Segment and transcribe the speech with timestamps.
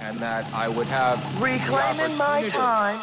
[0.00, 3.00] and that I would have reclaiming my time.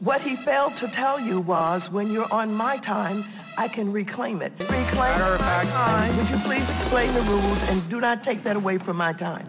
[0.00, 3.24] What he failed to tell you was when you're on my time,
[3.56, 4.52] I can reclaim it.
[4.58, 6.16] Reclaim Matter my time.
[6.16, 9.46] Would you please explain the rules and do not take that away from my time?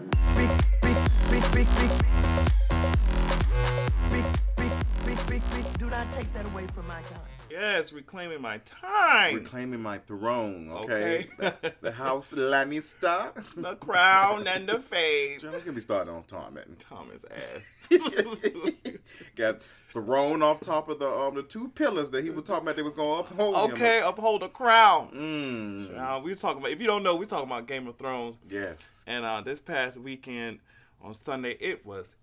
[5.78, 7.35] Do not take that away from my time.
[7.56, 9.36] Yes, reclaiming my time.
[9.36, 11.28] Reclaiming my throne, okay?
[11.40, 11.54] Okay.
[11.62, 13.32] the, the house Lannister.
[13.56, 15.40] the crown and the fade.
[15.40, 17.62] John, get me started on Tom and Thomas ass.
[19.38, 19.62] got
[19.94, 22.82] thrown off top of the um the two pillars that he was talking about they
[22.82, 23.72] was gonna uphold him.
[23.72, 25.10] Okay, uphold the crown.
[25.16, 26.72] Mm, Uh, we talking about.
[26.72, 28.36] If you don't know, we talking about Game of Thrones.
[28.50, 29.06] yes.
[29.08, 30.60] And uh, this past weekend
[31.02, 32.16] on Sunday, it was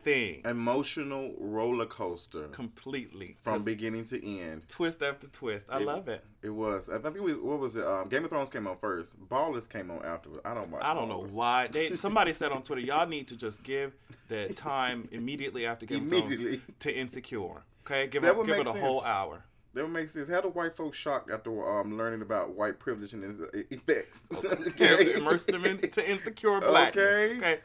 [0.00, 4.68] everything Emotional roller coaster completely From beginning to end.
[4.68, 5.68] twist after twist.
[5.70, 6.24] I love it.
[6.42, 6.88] It was.
[6.88, 7.84] I think we, what was it?
[7.84, 9.18] Um, Game of Thrones came on first.
[9.28, 10.42] Ballers came on afterwards.
[10.44, 10.82] I don't watch.
[10.84, 11.68] I don't know why.
[11.68, 13.94] They somebody said on Twitter, y'all need to just give
[14.28, 17.62] the time immediately after Game of Thrones to Insecure.
[17.86, 19.44] Okay, give That it give it a whole hour.
[19.72, 20.28] That would make sense.
[20.28, 24.24] How do white folks shocked after um, learning about white privilege and its e- effects?
[24.32, 25.14] Okay.
[25.16, 27.04] Immerse them into insecure blackness.
[27.04, 27.36] Okay.
[27.36, 27.60] Okay.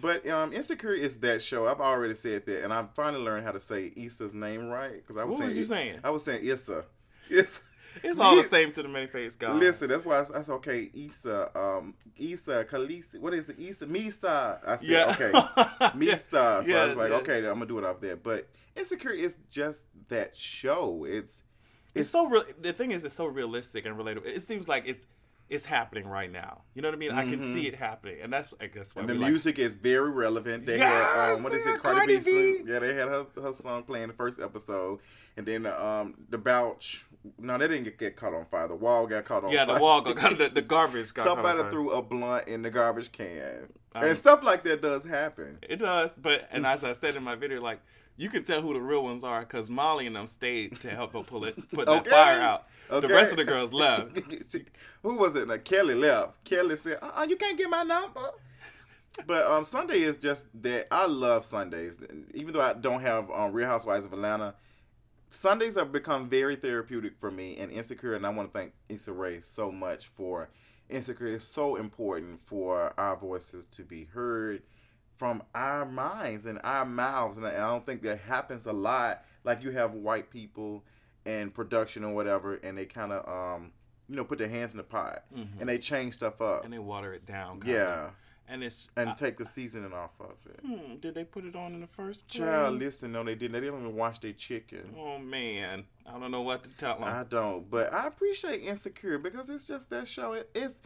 [0.00, 1.66] But um, Insecure is that show.
[1.66, 5.16] I've already said that, and I finally learned how to say Issa's name right because
[5.16, 5.98] I was What saying was you I- saying?
[6.04, 6.84] I was saying Issa.
[7.30, 7.60] Issa.
[8.04, 9.56] It's all the same to the many faced God.
[9.56, 10.90] Listen, that's why I, I said okay.
[10.94, 13.18] Issa, um, Issa, Khaleesi.
[13.18, 13.58] What is it?
[13.58, 14.60] Issa, Misa.
[14.64, 15.10] I said Yeah.
[15.10, 15.32] okay,
[15.98, 16.64] Misa.
[16.64, 17.16] So I was like, yeah.
[17.16, 18.14] okay, I'm gonna do it off there.
[18.16, 21.04] But Insecure is just that show.
[21.04, 21.42] It's
[21.94, 22.44] It's so real.
[22.60, 24.26] The thing is, it's so realistic and relatable.
[24.26, 25.04] It seems like it's
[25.50, 26.62] it's happening right now.
[26.74, 27.10] You know what I mean?
[27.10, 29.10] I can see it happening, and that's I guess why Mm-hmm.
[29.10, 30.64] And the we like- music is very relevant.
[30.64, 32.22] They had um, what is it, Cardi, Cardi B?
[32.24, 32.62] B.
[32.66, 35.00] Yeah, they had her, her song playing the first episode,
[35.36, 37.04] and then um the Bouch.
[37.38, 38.66] No, they didn't get, get caught on fire.
[38.68, 39.52] The wall got caught on fire.
[39.54, 39.74] Yeah, fire.
[39.74, 42.70] the wall got the, the garbage got caught on Somebody threw a blunt in the
[42.70, 45.58] garbage can, Um, and stuff like that does happen.
[45.68, 47.80] It does, but and as I said in my video, like
[48.16, 51.12] you can tell who the real ones are because Molly and them stayed to help
[51.12, 52.66] her pull it, put that fire out.
[52.90, 54.18] The rest of the girls left.
[55.02, 55.48] Who was it?
[55.48, 56.42] Like Kelly left.
[56.44, 58.20] Kelly said, "Uh, you can't get my number."
[59.26, 60.88] But um, Sunday is just that.
[60.90, 61.98] I love Sundays,
[62.34, 64.54] even though I don't have um, Real Housewives of Atlanta.
[65.30, 69.12] Sundays have become very therapeutic for me and Insecure, and I want to thank Issa
[69.12, 70.50] Rae so much for
[70.88, 71.28] Insecure.
[71.28, 74.62] is so important for our voices to be heard
[75.16, 79.22] from our minds and our mouths, and I don't think that happens a lot.
[79.44, 80.82] Like you have white people
[81.26, 83.72] and production or whatever, and they kind of um,
[84.08, 85.24] you know, put their hands in the pot
[85.60, 86.56] and they change stuff up.
[86.58, 86.64] Mm-hmm.
[86.64, 87.62] and they water it down.
[87.64, 88.10] yeah,
[88.48, 90.60] and it's and I- take the seasoning off of it.
[90.66, 92.40] hmm, did they put it on in the first place?
[92.40, 93.52] Child, listen, no, they didn't.
[93.52, 94.94] They didn't even wash their chicken.
[94.98, 97.04] Oh man, I don't know what to tell them.
[97.04, 100.32] I don't, but I appreciate Insecure because it's just that show.
[100.32, 100.80] It, it's it,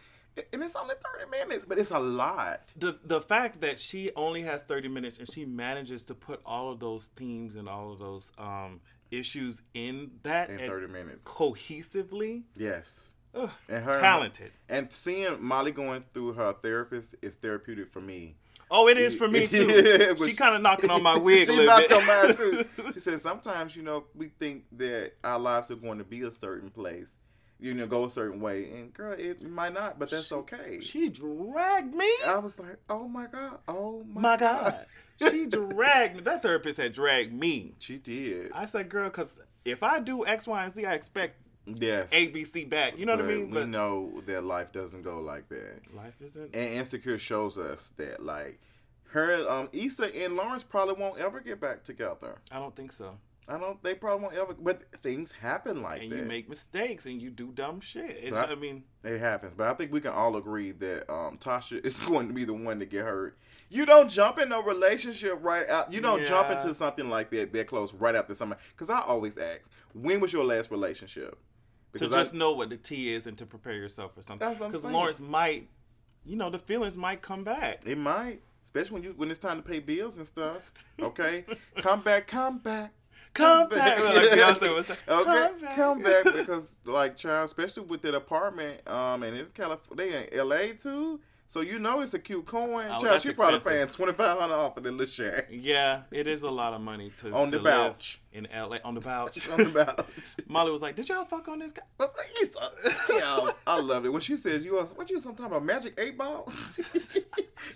[0.52, 2.72] and it's only thirty minutes, but it's a lot.
[2.76, 6.70] the the fact that she only has 30 minutes and she manages to put all
[6.72, 8.80] of those themes and all of those um
[9.10, 11.24] issues in that In 30 minutes.
[11.24, 13.08] cohesively Yes.
[13.34, 18.36] ugh, And her talented And seeing Molly going through her therapist is therapeutic for me.
[18.70, 21.56] oh it is for me too she kind of knocking on my wig a she
[21.58, 22.64] little knocked bit on mine too.
[22.94, 26.32] She said sometimes, you know, we think that our lives are going to be a
[26.32, 27.10] certain place,
[27.64, 30.78] you know, go a certain way, and girl, it might not, but that's okay.
[30.82, 34.86] she dragged me I was like, oh my god, oh my, my god
[35.30, 38.50] she dragged me that therapist had dragged me She did.
[38.52, 41.36] i said girl because if i do x y and z i expect
[41.66, 42.10] yes.
[42.12, 45.48] abc back you know what i But mean We know that life doesn't go like
[45.50, 45.82] that.
[45.94, 48.58] life isn't And Insecure shows us that, like,
[49.10, 52.38] her, um, Issa and Lawrence probably won't ever get back together.
[52.50, 53.82] i don't think so I don't.
[53.82, 54.54] They probably won't ever.
[54.54, 56.16] But things happen like and that.
[56.18, 58.48] you make mistakes and you do dumb shit it's, Right.
[58.48, 62.00] i mean It happens, but I think we can all agree that um, Tasha is
[62.08, 63.36] going to be the one to get hurt.
[63.68, 65.92] You don't jump in a relationship right out.
[65.92, 68.60] You don't jump into something like that that close right after somebody.
[68.70, 71.38] Because I always ask, when was your last relationship?
[71.96, 74.46] to just I, know what the T is and to prepare yourself for something.
[74.48, 74.84] That's what I'm Because.
[74.84, 75.68] Lawrence might,
[76.24, 77.82] you know, the feelings might come back.
[77.86, 80.72] it might, especially when you when it's time to pay bills and stuff.
[81.00, 81.44] Okay,
[81.76, 82.92] come back, come back.
[83.34, 83.98] Come back.
[83.98, 88.14] Like Beyonce was saying, Okay, "Come back." come back because like child, especially with that
[88.14, 90.72] apartment, um, and in California, they in L.A.
[90.74, 91.20] too.
[91.46, 92.86] So you know it's a cute coin.
[92.90, 96.26] Oh, child, she probably paying twenty five hundred off of the little shack Yeah, it
[96.26, 98.20] is a lot of money to On to the live couch.
[98.32, 99.48] in LA on the couch.
[99.50, 100.06] on the couch.
[100.48, 102.70] Molly was like, "Did y'all fuck on this guy?" But you saw-
[103.44, 105.94] Yo, I loved it when she said you was what you some type of magic
[105.98, 106.50] eight ball.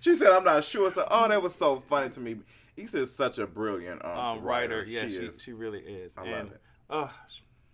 [0.00, 0.90] she said I'm not sure.
[0.92, 2.36] So oh, that was so funny to me.
[2.78, 5.42] He said such a brilliant um, Um, writer, yeah, she is.
[5.42, 6.16] she really is.
[6.16, 6.60] I and, love it.
[6.88, 7.08] Uh,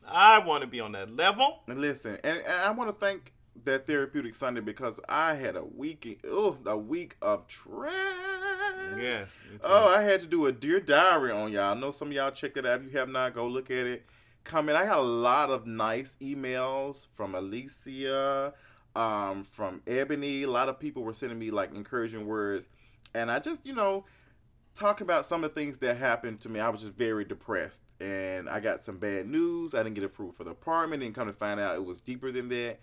[0.06, 1.60] I want to be on that level.
[1.66, 3.34] And listen, and, and I want to thank
[3.64, 7.92] that therapeutic Sunday because I had a week, oh, a week of trash.
[8.98, 9.42] Yes.
[9.62, 11.76] Oh, I had to do a dear diary on y'all.
[11.76, 12.80] I know some of y'all check it out.
[12.80, 14.06] If you have not, go look at it.
[14.44, 14.76] Comment.
[14.76, 18.54] I had a lot of nice emails from Alicia,
[18.96, 20.44] um, from Ebony.
[20.44, 22.68] A lot of people were sending me like encouraging words,
[23.14, 24.04] and I just, you know,
[24.74, 26.60] talking about some of the things that happened to me.
[26.60, 29.74] I was just very depressed, and I got some bad news.
[29.74, 32.32] I didn't get approved for the apartment, and come to find out it was deeper
[32.32, 32.80] than that.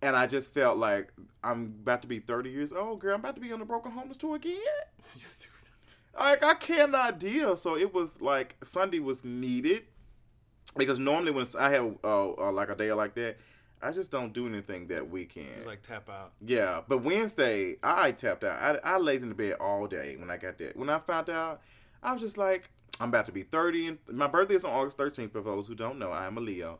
[0.00, 1.12] And I just felt like
[1.44, 3.14] I'm about to be 30 years old, girl.
[3.14, 4.54] I'm about to be on the Broken Homeless tour again
[5.16, 5.68] You stupid.
[6.18, 7.56] like I cannot deal.
[7.56, 9.84] So it was like Sunday was needed
[10.76, 13.36] because normally when I have uh, uh, like a day like that,
[13.82, 15.66] I just don't do anything that weekend.
[15.66, 16.32] Like tap out.
[16.44, 18.80] yeah, but Wednesday I tapped out.
[18.84, 20.76] I, I laid in the bed all day when I got that.
[20.76, 21.60] When I found out,
[22.02, 22.70] I was just like,
[23.00, 25.32] I'm about to be 30, and my birthday is on August 13th.
[25.32, 26.78] For those who don't know, I am a Leo.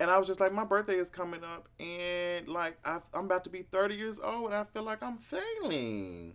[0.00, 3.44] And I was just like, my birthday is coming up, and like I, I'm about
[3.44, 6.34] to be 30 years old, and I feel like I'm failing.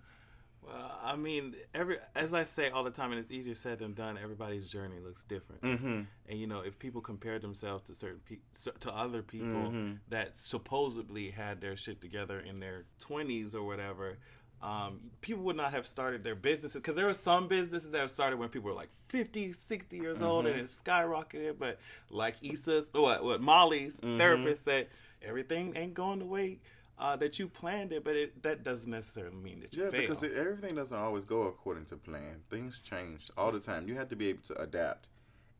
[0.65, 3.93] Well, I mean, every as I say all the time, and it's easier said than
[3.93, 4.17] done.
[4.21, 6.01] Everybody's journey looks different, Mm-hmm.
[6.29, 9.93] and you know, if people compare themselves to certain pe- to other people Mm-hmm.
[10.09, 14.17] that supposedly had their shit together in their twenties or whatever,
[14.61, 18.11] um, people would not have started their businesses because there are some businesses that have
[18.11, 20.53] started when people were like 50, 60 years old, Mm-hmm.
[20.59, 21.55] and it skyrocketed.
[21.59, 21.79] But
[22.09, 24.17] like Issa's, what what Molly's Mm-hmm.
[24.17, 24.87] therapist said,
[25.21, 26.59] everything ain't going the way.
[27.03, 29.99] Uh, that you planned it, but it, that doesn't necessarily mean that you Yeah, fail.
[29.99, 32.39] because it, everything doesn't always go according to plan.
[32.49, 33.89] Things change all the time.
[33.89, 35.09] You have to be able to adapt.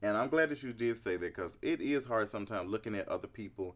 [0.01, 3.10] And I'm glad that you did say that because it is hard sometimes looking at
[3.10, 3.75] other people.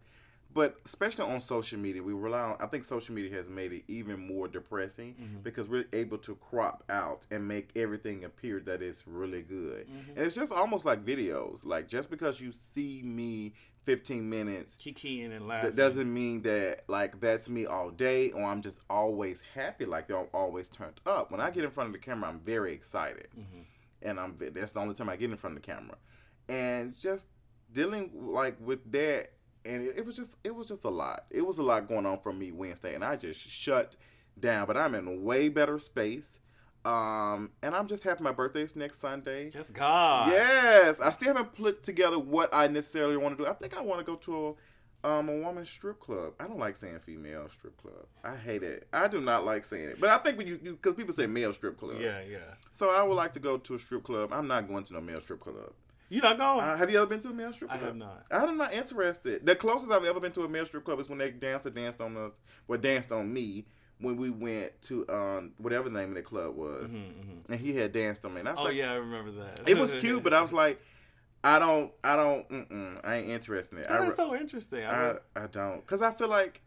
[0.53, 3.83] But especially on social media, we rely on, I think social media has made it
[3.87, 5.37] even more depressing mm-hmm.
[5.43, 9.87] because we're able to crop out and make everything appear that it's really good.
[9.87, 10.17] Mm-hmm.
[10.17, 11.65] And it's just almost like videos.
[11.65, 13.53] Like just because you see me
[13.87, 15.69] 15 minutes kikiing and laughing.
[15.69, 20.09] that doesn't mean that like that's me all day or I'm just always happy like
[20.09, 21.31] they're always turned up.
[21.31, 23.61] When I get in front of the camera, I'm very excited, mm-hmm.
[24.01, 25.95] and I'm that's the only time I get in front of the camera,
[26.49, 27.27] and just
[27.71, 29.31] dealing like with that,
[29.67, 31.25] and it, it was just it was just a lot.
[31.29, 33.95] It was a lot going on for me Wednesday, and I just shut
[34.39, 34.67] down.
[34.67, 36.39] But I'm in a way better space.
[36.85, 39.49] Um, and I'm just happy my birthday's next Sunday.
[39.49, 40.31] Just God.
[40.31, 43.49] Yes, I still haven't put together what I necessarily want to do.
[43.49, 44.53] I think I want to go to a
[45.03, 46.33] um a woman's strip club.
[46.39, 48.05] I don't like saying female strip club.
[48.23, 48.87] I hate it.
[48.93, 49.99] I do not like saying it.
[49.99, 51.97] But I think when you because people say male strip club.
[51.99, 52.55] Yeah, yeah.
[52.71, 54.31] So I would like to go to a strip club.
[54.31, 55.73] I'm not going to no male strip club.
[56.09, 56.61] You not going?
[56.61, 57.81] Uh, have you ever been to a male strip club?
[57.81, 58.25] I have not.
[58.31, 59.45] I'm not interested.
[59.45, 61.69] The closest I've ever been to a male strip club is when they danced or
[61.69, 62.31] danced on us,
[62.67, 63.65] well, danced on me
[63.99, 66.93] when we went to um whatever the name of the club was,
[67.49, 68.39] and he had danced on me.
[68.41, 69.67] And I was Mm-hmm, oh like, yeah, I remember that.
[69.67, 70.81] it was cute, but I was like,
[71.43, 73.87] I don't, I don't, I ain't interested in it.
[73.89, 74.83] I, that re- is so interesting.
[74.85, 76.61] I, I, mean, I don't, cause I feel like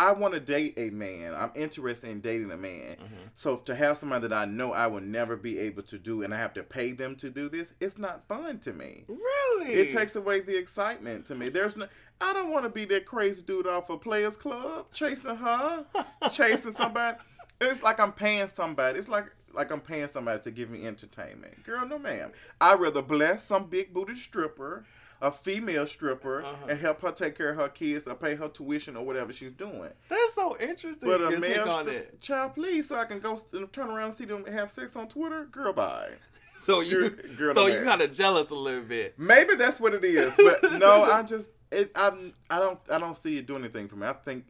[0.00, 1.34] I want to date a man.
[1.34, 2.96] I'm interested in dating a man.
[2.96, 3.14] Mm-hmm.
[3.36, 6.32] So to have somebody that I know I will never be able to do, and
[6.32, 9.04] I have to pay them to do this, it's not fun to me.
[9.08, 11.50] really, It takes away the excitement to me.
[11.50, 11.86] There's no.
[12.18, 15.84] I don't want to be that crazy dude off a Players Club chasing her,
[16.32, 17.18] chasing somebody.
[17.60, 18.98] It's like I'm paying somebody.
[18.98, 21.62] It's like like I'm paying somebody to give me entertainment.
[21.64, 22.30] Girl, no ma'am.
[22.58, 24.86] I'd rather bless some big booty stripper,
[25.22, 26.66] a female stripper, Uh-huh.
[26.68, 29.52] and help her take care of her kids or pay her tuition or whatever she's
[29.52, 29.90] doing.
[30.08, 31.08] That's so interesting.
[31.08, 32.20] But a male on strip- it.
[32.20, 35.08] child, please, so I can go st- turn around and see them have sex on
[35.08, 35.44] Twitter.
[35.44, 36.10] Girl, bye.
[36.58, 39.18] So you, Girl- girl so you kind of jealous a little bit.
[39.18, 43.16] Maybe that's what it is, but no, I just it I'm I don't I don't
[43.16, 44.06] see it doing anything for me.
[44.06, 44.44] I think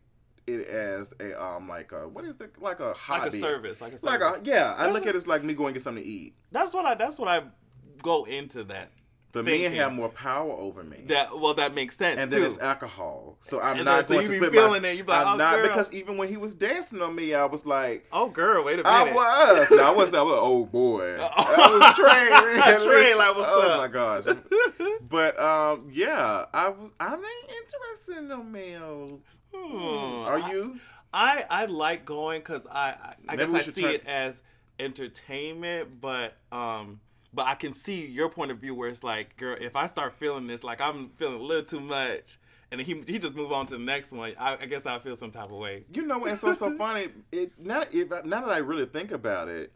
[0.45, 3.81] it as a um like a what is the like a hobby, Like a service,
[3.81, 4.75] like a like a yeah.
[4.77, 6.75] I look what- at it as like me going to get something to eat, That's
[6.75, 6.97] what I.
[6.97, 7.43] That's what I
[8.03, 8.91] go into that.
[9.33, 9.79] But men thinking.
[9.79, 11.05] have more power over me.
[11.07, 12.41] That well, that makes sense and too.
[12.41, 14.89] then it's alcohol, so I'm And not then- so going you to be feeling my,
[14.89, 17.15] it, you be like, I'm "Oh, not girl." because even when he was dancing on
[17.15, 18.89] me, I was like, oh, girl, wait a minute.
[18.89, 19.71] I was.
[19.71, 20.17] No, I wasn't.
[20.19, 21.19] I was like, oh boy.
[21.37, 22.83] I was trained.
[22.93, 23.79] Trained, like, what's oh up?
[23.79, 24.25] my gosh.
[25.09, 26.91] But um, yeah, I was.
[27.01, 29.21] I ain't interested in no male.
[29.55, 29.77] Hmm.
[30.27, 30.79] Are you?
[31.13, 34.43] I I like going because I I, I guess I see turn- it as
[34.79, 37.01] entertainment, but um,
[37.33, 40.15] but I can see your point of view where it's like, girl, if I start
[40.15, 42.39] feeling this, like I'm feeling a little too much,
[42.73, 44.33] and he he just move on to the next one.
[44.39, 45.85] I, I guess I feel some type of way.
[45.93, 47.09] You know, and so so funny.
[47.33, 49.73] It now, if, now that I really think about it,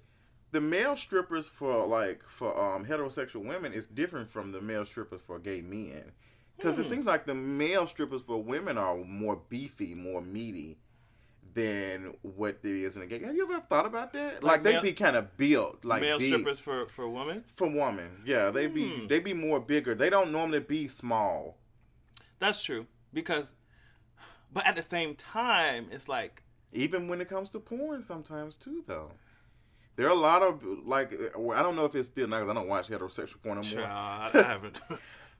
[0.52, 5.20] the male strippers for like for um heterosexual women is different from the male strippers
[5.20, 6.12] for gay men.
[6.56, 10.78] Because it seems like the male strippers for women are more beefy, more meaty
[11.54, 13.20] than what there is in a gay.
[13.20, 14.42] Have you ever thought about that?
[14.42, 16.32] Like, Like they male- be kind of built, like Male big.
[16.32, 17.44] strippers for for women.
[17.56, 18.22] for women.
[18.26, 19.06] Yeah, they be Hmm.
[19.06, 19.94] they be more bigger.
[19.94, 21.56] They don't normally be small.
[22.38, 23.54] That's true because,
[24.52, 26.42] But at the same time, it's like
[26.72, 29.12] Even when it comes to porn, sometimes too, though.
[29.96, 32.54] There are a lot of like I don't know if it's still now 'cause I
[32.54, 33.86] don't watch heterosexual porn anymore.
[33.86, 33.96] no more.
[33.96, 34.80] I haven't.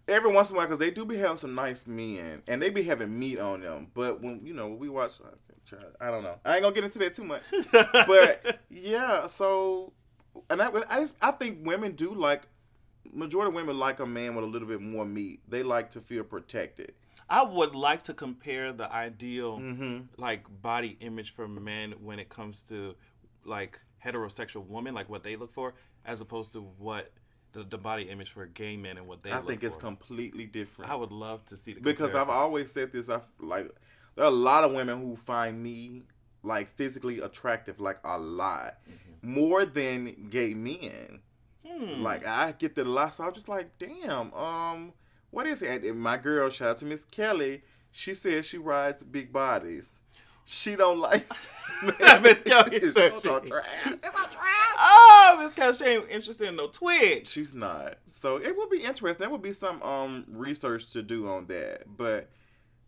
[0.06, 2.68] Every once in a while, because they do be having some nice men, and they
[2.70, 3.88] be having meat on them.
[3.94, 5.12] But when you know we watch,
[6.00, 6.36] I don't know.
[6.44, 7.42] I ain't gonna get into that too much.
[7.72, 9.92] but yeah, so
[10.50, 12.42] and I, I just I think women do like
[13.12, 15.40] majority of women like a man with a little bit more meat.
[15.48, 16.92] They like to feel protected.
[17.30, 19.98] I would like to compare the ideal Mm-hmm.
[20.22, 22.94] like body image for men when it comes to
[23.44, 25.72] like heterosexual women, like what they look for,
[26.04, 27.10] as opposed to what
[27.54, 29.82] the, the body image for gay men and what they I think it's for.
[29.82, 30.90] completely different.
[30.90, 33.08] I would love to see the because I've always said this.
[33.08, 33.70] I like
[34.16, 36.02] there are a lot of women who find me
[36.42, 38.74] like physically attractive, like a lot
[39.22, 41.20] more than gay men.
[41.66, 42.02] Hmm.
[42.02, 44.32] Like I get that a lot, so I'm just like, damn.
[44.34, 44.92] Um,
[45.30, 45.82] what is it?
[45.84, 47.62] And my girl, shout out to Miss Kelly.
[47.90, 50.00] She says she rides big bodies.
[50.44, 51.26] She don't like.
[52.22, 53.66] Miss Kelly It's said so she- trash.
[54.78, 57.28] Oh, Miss Cal, she ain't interested in no Twitch.
[57.28, 57.98] She's not.
[58.06, 59.24] So it will be interesting.
[59.24, 61.82] There will be some um research to do on that.
[61.96, 62.30] But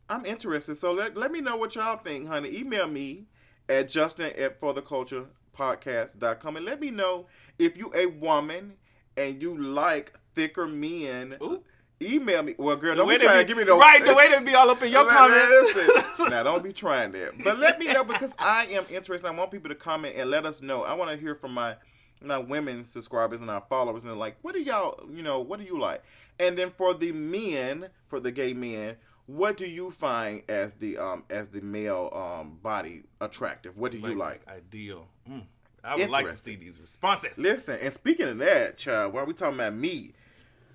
[0.09, 0.79] I'm interested.
[0.79, 2.57] So let, let me know what y'all think, honey.
[2.57, 3.25] Email me
[3.69, 7.27] at Justin at for the culture podcast.com and let me know
[7.59, 8.75] if you a woman
[9.17, 11.37] and you like thicker men.
[11.43, 11.63] Ooh.
[12.01, 12.55] Email me.
[12.59, 14.55] Well, girl, don't way be trying to give me no right, the way to be
[14.55, 15.75] all up in your comments.
[16.31, 17.43] now, don't be trying that.
[17.43, 19.27] But let me know because I am interested.
[19.27, 20.85] I want people to comment and let us know.
[20.85, 21.77] I want to hear from my
[22.23, 25.67] my women subscribers and our followers and like, what do y'all, you know, what do
[25.67, 26.03] you like?
[26.39, 30.99] And then for the men, for the gay men, what do you find as the
[30.99, 33.77] um as the male um body attractive?
[33.77, 34.47] What do you like?
[34.49, 35.07] Ideal.
[35.29, 35.45] Mm.
[35.83, 37.39] I would like to see these responses.
[37.39, 40.15] Listen, and speaking of that, child, while we talking about me,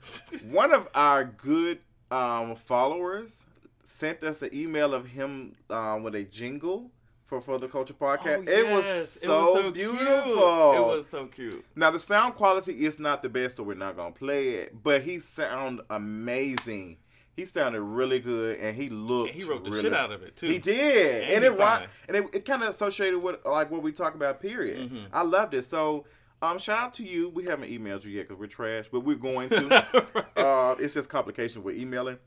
[0.50, 1.80] one of our good
[2.10, 3.44] um, followers
[3.84, 6.92] sent us an email of him um, with a jingle
[7.26, 8.48] for for the Culture Podcast.
[8.48, 9.22] Oh, it, was yes.
[9.22, 9.74] so cute.
[9.74, 10.74] beautiful.
[10.74, 11.66] It was so cute.
[11.76, 14.84] Now the sound quality is not the best, so we're not gonna play it.
[14.84, 16.98] But he sound amazing.
[17.38, 19.32] He sounded really good, and he looked.
[19.32, 20.48] And he wrote the really- shit out of it too.
[20.48, 23.82] He did, And and, he it and it, it kind of associated with like what
[23.82, 24.42] we talk about.
[24.42, 24.92] Period.
[24.92, 25.06] Mm-hmm.
[25.14, 25.64] I loved it.
[25.64, 26.06] So,
[26.42, 27.30] um, shout out to you.
[27.30, 30.26] We haven't emailed you yet because we're trash, but we're going to.
[30.38, 32.18] uh, it's just complications with emailing.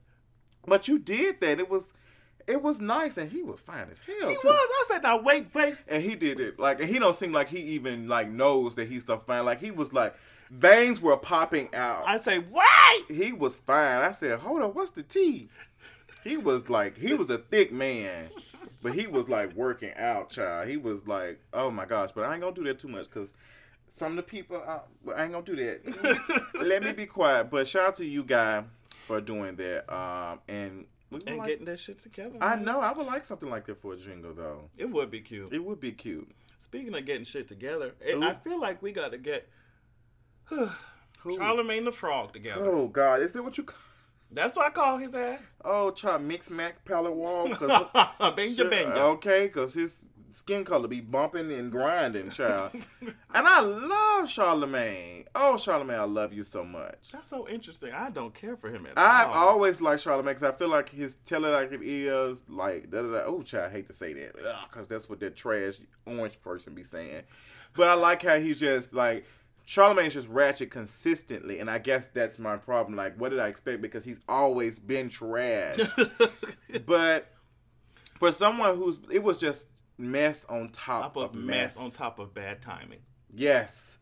[0.67, 1.59] But you did that.
[1.59, 1.93] It was,
[2.47, 4.29] it was nice, and he was fine as hell.
[4.29, 4.41] He too.
[4.45, 4.57] was.
[4.57, 5.77] I said, now wait, wait.
[5.89, 8.89] and he did it like, and he don't seem like he even like knows that
[8.89, 9.45] he's so fine.
[9.45, 10.15] Like he was like,
[10.51, 12.05] veins were popping out.
[12.07, 13.05] I say, wait.
[13.09, 14.03] he was fine.
[14.03, 15.49] I said, hold on, what's the tea?
[16.23, 18.31] He was like, he was a thick man,
[18.81, 20.69] but he was like working out, child.
[20.69, 23.35] He was like, oh my gosh, but I ain't gonna do that too much because
[23.95, 26.51] some of the people, uh, well, I ain't gonna do that.
[26.61, 27.51] Let me be quiet.
[27.51, 28.65] But shout out to you, guy,
[29.07, 29.93] for doing that.
[29.95, 30.87] Um, and
[31.27, 32.37] And like, getting that shit together.
[32.41, 32.65] I man.
[32.65, 34.69] know, I would like something like that for a jingle though.
[34.77, 35.53] It would be cute.
[35.53, 36.29] It would be cute.
[36.59, 39.49] Speaking of getting shit together, it, I feel like we got to get
[41.25, 42.65] Charlamagne the Frog together.
[42.67, 43.65] Oh God, is that what you?
[43.65, 43.77] Call-
[44.31, 45.41] That's what I call his ass.
[45.65, 47.49] oh, try mix mac palette wall.
[47.55, 47.71] Cause
[48.21, 48.97] Benja Sure, Benja.
[49.17, 52.73] Okay, because his skin color be bumping and grinding, child.
[53.01, 55.27] and I love Charlamagne.
[55.35, 57.11] Oh, Charlamagne, I love you so much.
[57.13, 57.93] That's so interesting.
[57.93, 59.05] I don't care for him at all.
[59.05, 59.49] I all.
[59.49, 63.03] always like Charlamagne because I feel like his tell it like it is, like, da
[63.03, 63.23] da da.
[63.25, 64.35] Oh, child, I hate to say that.
[64.69, 65.75] Because that's what that trash
[66.07, 67.23] orange person be saying.
[67.77, 69.27] But I like how he's just like,
[69.67, 71.59] Charlamagne's just ratchet consistently.
[71.59, 72.97] And I guess that's my problem.
[72.97, 73.81] Like, what did I expect?
[73.83, 75.79] Because he's always been trash.
[76.87, 77.29] but
[78.19, 79.67] for someone who's, it was just
[79.99, 81.79] mess on top, top of of mess mess.
[81.79, 83.01] on top of bad timing.
[83.33, 83.99] Yes.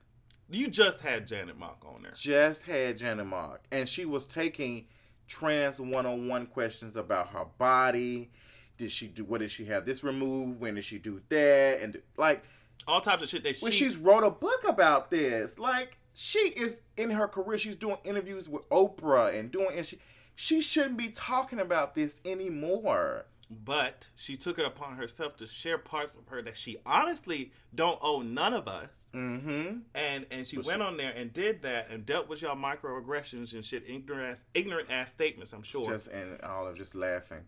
[0.50, 2.12] You just had Janet Mock on there.
[2.14, 3.62] just had Janet Mock.
[3.70, 4.87] and she was taking
[5.26, 8.30] trans one-on-one questions about her body.
[8.76, 9.25] Did she do?
[9.25, 10.61] What did she have this removed?
[10.61, 11.80] When did she do that?
[11.80, 12.42] And like
[12.87, 13.78] All types of shit that when she.
[13.84, 17.56] she's wrote a book about this, like she is in her career.
[17.58, 19.99] She's doing interviews with Oprah and doing, and she
[20.34, 23.26] she shouldn't be talking about this anymore.
[23.64, 27.99] But she took it upon herself to share parts of her that she honestly don't
[28.02, 29.11] owe none of us.
[29.14, 29.78] Mm-hmm.
[29.94, 33.64] And and she went on there and did that and dealt with y'all microaggressions and
[33.64, 35.52] shit, ignorant ass, ignorant ass statements.
[35.52, 35.85] I'm sure.
[35.85, 37.42] Just and all of just laughing.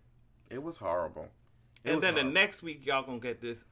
[0.50, 1.28] It was horrible.
[1.84, 3.64] It and was then the next week y'all gonna get this.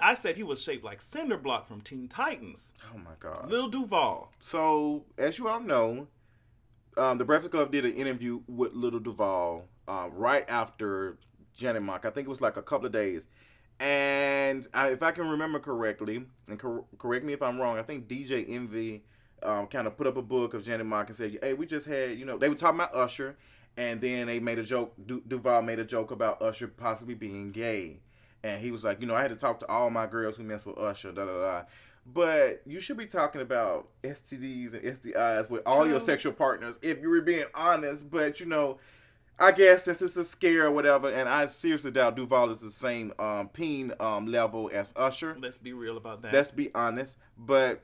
[0.00, 2.72] I said he was shaped like Cinder Block from Teen Titans.
[2.94, 3.50] Oh my god.
[3.50, 4.32] Lil Duval.
[4.38, 6.06] So, as you all know,
[6.96, 11.18] um, the Breakfast Club did an interview with Lil Duval uh, right after
[11.56, 12.04] Janet Mock.
[12.04, 13.26] I think it was like a couple of days.
[13.80, 17.82] And I, if I can remember correctly, and cor- correct me if I'm wrong, I
[17.82, 19.02] think DJ Envy
[19.42, 21.86] um, kind of put up a book of Janet Mock and said, "Hey, we just
[21.86, 23.36] had, you know, they were talking about Usher."
[23.76, 24.94] and then they made a joke.
[25.04, 28.00] Du- Duval made a joke about Usher possibly being gay,
[28.42, 30.44] and he was like, you know, I had to talk to all my girls who
[30.44, 31.12] mess with Usher.
[31.12, 31.62] Da da da.
[32.06, 37.00] But you should be talking about STDs and STIs with all your sexual partners if
[37.00, 38.10] you were being honest.
[38.10, 38.78] But you know,
[39.38, 42.70] I guess since it's a scare or whatever, and I seriously doubt Duval is the
[42.70, 45.36] same um, peen um, level as Usher.
[45.38, 46.32] Let's be real about that.
[46.32, 47.16] Let's be honest.
[47.36, 47.82] But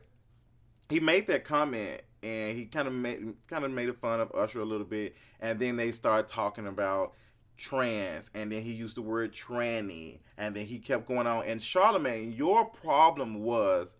[0.89, 4.61] he made that comment, and he kind of made kind of made fun of Usher
[4.61, 7.13] a little bit, and then they started talking about
[7.59, 11.45] trans, and then he used the word tranny, and then he kept going on.
[11.45, 13.97] And Charlamagne, your problem was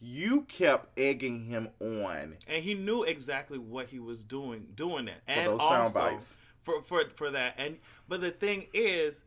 [0.00, 2.36] you kept egging him on.
[2.48, 6.36] and he knew exactly what he was doing doing that and those sound also bites.
[6.62, 9.24] For for for that and but the thing is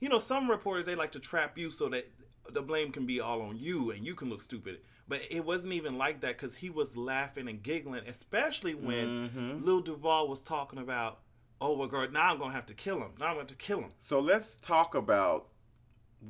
[0.00, 2.08] you know some reporters they like to trap you so that
[2.50, 5.72] the blame can be all on you and you can look stupid but it wasn't
[5.72, 9.64] even like that because he was laughing and giggling especially when Mm-hmm.
[9.64, 11.20] Lil Duval was talking about
[11.60, 13.80] oh well girl now I'm gonna have to kill him now I'm going to kill
[13.80, 15.48] him So let's talk about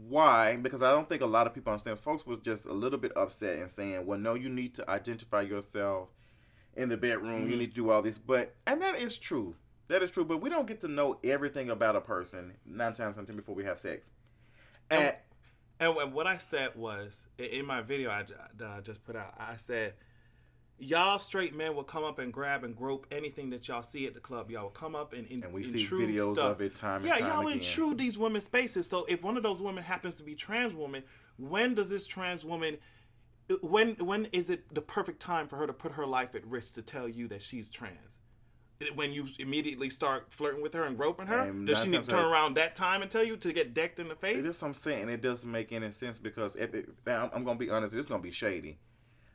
[0.09, 1.99] why, because I don't think a lot of people understand.
[2.01, 5.43] Folks was just a little bit upset and saying, "Well, no, you need to identify
[5.43, 6.09] yourself
[6.75, 7.47] in the bedroom.
[7.51, 9.55] You need to do all this." But and that is true.
[9.89, 10.25] That is true.
[10.25, 13.37] But we don't get to know everything about a person nine times out of ten
[13.37, 14.11] before we have sex.
[14.91, 15.15] And
[15.81, 18.25] And, and what I said was in my video I,
[18.57, 19.95] that I just put out, I said,
[20.79, 24.15] "Y'all straight men will come up and grab and grope anything that y'all see at
[24.15, 24.51] the club.
[24.51, 26.53] Y'all will come up and, and, And we see videos stuff.
[26.53, 27.59] of it time and yeah, time y'all again.
[27.59, 28.89] intrude these women's spaces.
[28.89, 31.03] So if one of those women happens to be trans woman,
[31.37, 32.79] when does this trans woman?
[33.61, 36.75] When when is it the perfect time for her to put her life at risk
[36.77, 38.19] to tell you that she's trans?
[38.95, 42.11] When you immediately start flirting with her and groping her, And does she need to
[42.11, 44.45] turn around that time and tell you to get decked in the face?
[44.45, 47.71] This I'm saying, it doesn't make any sense because at the, I'm, I'm gonna be
[47.71, 48.79] honest, it's gonna be shady.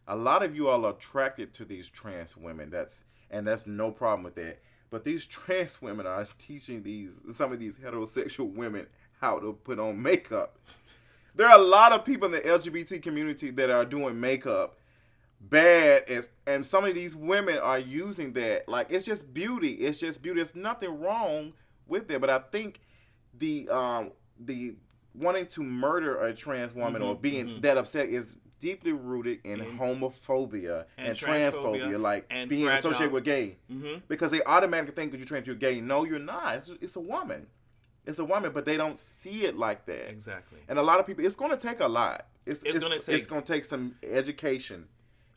[0.08, 2.70] A lot of you all are attracted to these trans women.
[2.70, 4.60] That's and that's no problem with that.
[4.90, 8.88] But these trans women are teaching these some of these heterosexual women
[9.20, 10.58] how to put on makeup.
[11.36, 14.78] There are a lot of people in the LGBT community that are doing makeup
[15.40, 18.68] bad as and some of these women are using that.
[18.68, 19.74] Like it's just beauty.
[19.74, 20.38] It's just beauty.
[20.40, 21.54] There's nothing wrong
[21.90, 22.82] with it but i think
[23.40, 24.76] the um the
[25.16, 29.60] wanting to murder a trans woman or being that upset is deeply rooted in
[30.12, 31.54] homophobia and, and transphobia,
[31.88, 33.56] transphobia like and being fragile- associated with gay.
[33.72, 34.02] Mhm.
[34.10, 35.80] because they automatically think that you're trans you're gay.
[35.80, 36.56] No you're not.
[36.58, 37.48] It's, it's a woman.
[38.06, 40.10] It's a woman but they don't see it like that.
[40.10, 40.60] Exactly.
[40.68, 42.26] and a lot of people it's going to take a lot.
[42.46, 44.88] It's, It's gonna it's take- going to take some education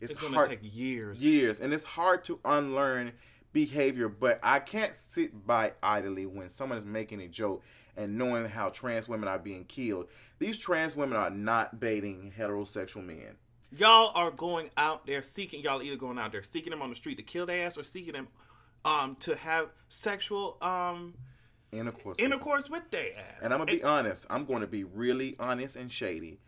[0.01, 1.23] it's, It's going to take years.
[1.23, 3.13] years and it's hard to unlearn
[3.53, 7.63] behavior but i can't sit by idly when someone is making a joke
[7.97, 10.07] and knowing how trans women are being killed
[10.39, 13.35] these trans women are not dating heterosexual men
[13.77, 15.61] Y'all are going out there seeking.
[15.61, 17.83] Y'all either going out there seeking them on the street to kill their ass, or
[17.83, 18.27] seeking them
[18.83, 21.13] um to have sexual um
[21.71, 23.39] intercourse with intercourse with their ass.
[23.41, 24.25] And I'm gonna be honest.
[24.29, 26.39] I'm going to be really honest and shady.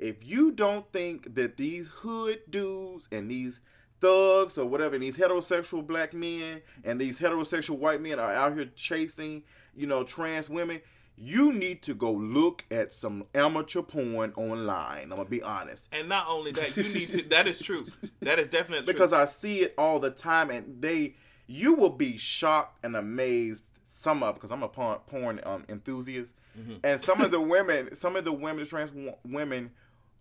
[0.00, 3.60] If you don't think that these hood dudes and these
[4.00, 8.54] thugs or whatever, and these heterosexual black men and these heterosexual white men are out
[8.56, 9.42] here chasing,
[9.76, 10.80] you know, trans women,
[11.16, 15.02] you need to go look at some amateur porn online.
[15.04, 15.86] I'm gonna be honest.
[15.92, 17.22] And not only that, you need to.
[17.28, 17.86] That is true.
[18.20, 19.12] That is definitely because.
[19.12, 23.66] I see it all the time, and they, you will be shocked and amazed.
[23.84, 26.74] Some of because I'm a porn, porn um, enthusiast, Mm-hmm.
[26.82, 29.70] and some of the women, some of the women, the trans wo- women,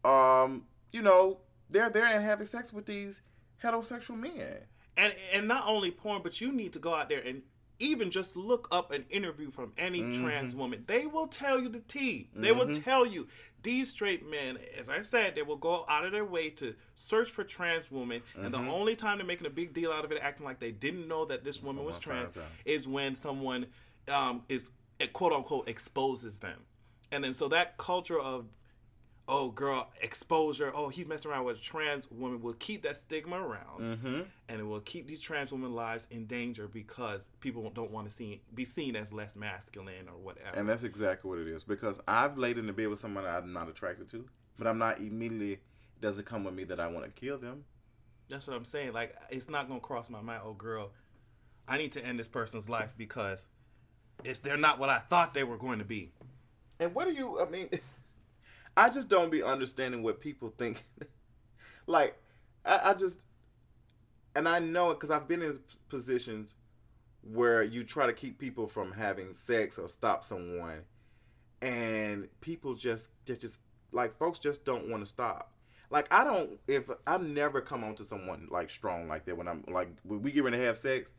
[0.03, 3.21] um, you know, they're there and having sex with these
[3.63, 4.57] heterosexual men.
[4.97, 7.41] and and not only porn, but you need to go out there and
[7.81, 10.21] even just look up an interview from any Mm-hmm.
[10.25, 10.83] trans woman.
[10.87, 12.29] They will tell you the tea.
[12.35, 13.27] They will tell you
[13.63, 17.29] these straight men, as I said, they will go out of their way to search
[17.29, 18.65] for trans women, and Mm-hmm.
[18.67, 21.07] the only time they're making a big deal out of it, acting like they didn't
[21.07, 23.67] know that this woman was trans, is when someone
[24.09, 24.71] um, is
[25.13, 26.59] quote unquote exposes them,
[27.11, 28.45] and then so that culture of
[29.31, 33.37] oh girl exposure oh he's messing around with a trans woman will keep that stigma
[33.37, 34.21] around Mm-hmm.
[34.49, 38.13] and it will keep these trans women lives in danger because people don't want to
[38.13, 41.63] see be seen as less masculine or whatever And that's exactly what it is.
[41.63, 44.25] Because I've laid in the bed with someone I'm not attracted to,
[44.57, 45.59] but I'm not immediately.
[46.01, 47.65] Doesn't come with me that I want to kill them.
[48.29, 50.91] that's what i'm saying like it's not gonna cross my mind oh girl
[51.67, 53.47] i need to end this person's life because
[54.23, 56.11] it's they're not what i thought they were going to be
[56.79, 57.41] And what are you?
[57.41, 57.69] I mean,
[58.79, 60.83] I just don't be understanding what people think.
[61.85, 62.15] like,
[62.63, 63.19] I, I just,
[64.33, 66.53] and I know it because I've been in positions
[67.21, 70.83] where you try to keep people from having sex or stop someone,
[71.61, 73.59] and people just, just, just
[73.91, 75.51] like folks just don't want to stop.
[75.89, 79.49] Like I don't, if I never come on to someone like strong like that when
[79.49, 81.11] I'm like when we get ready to have sex,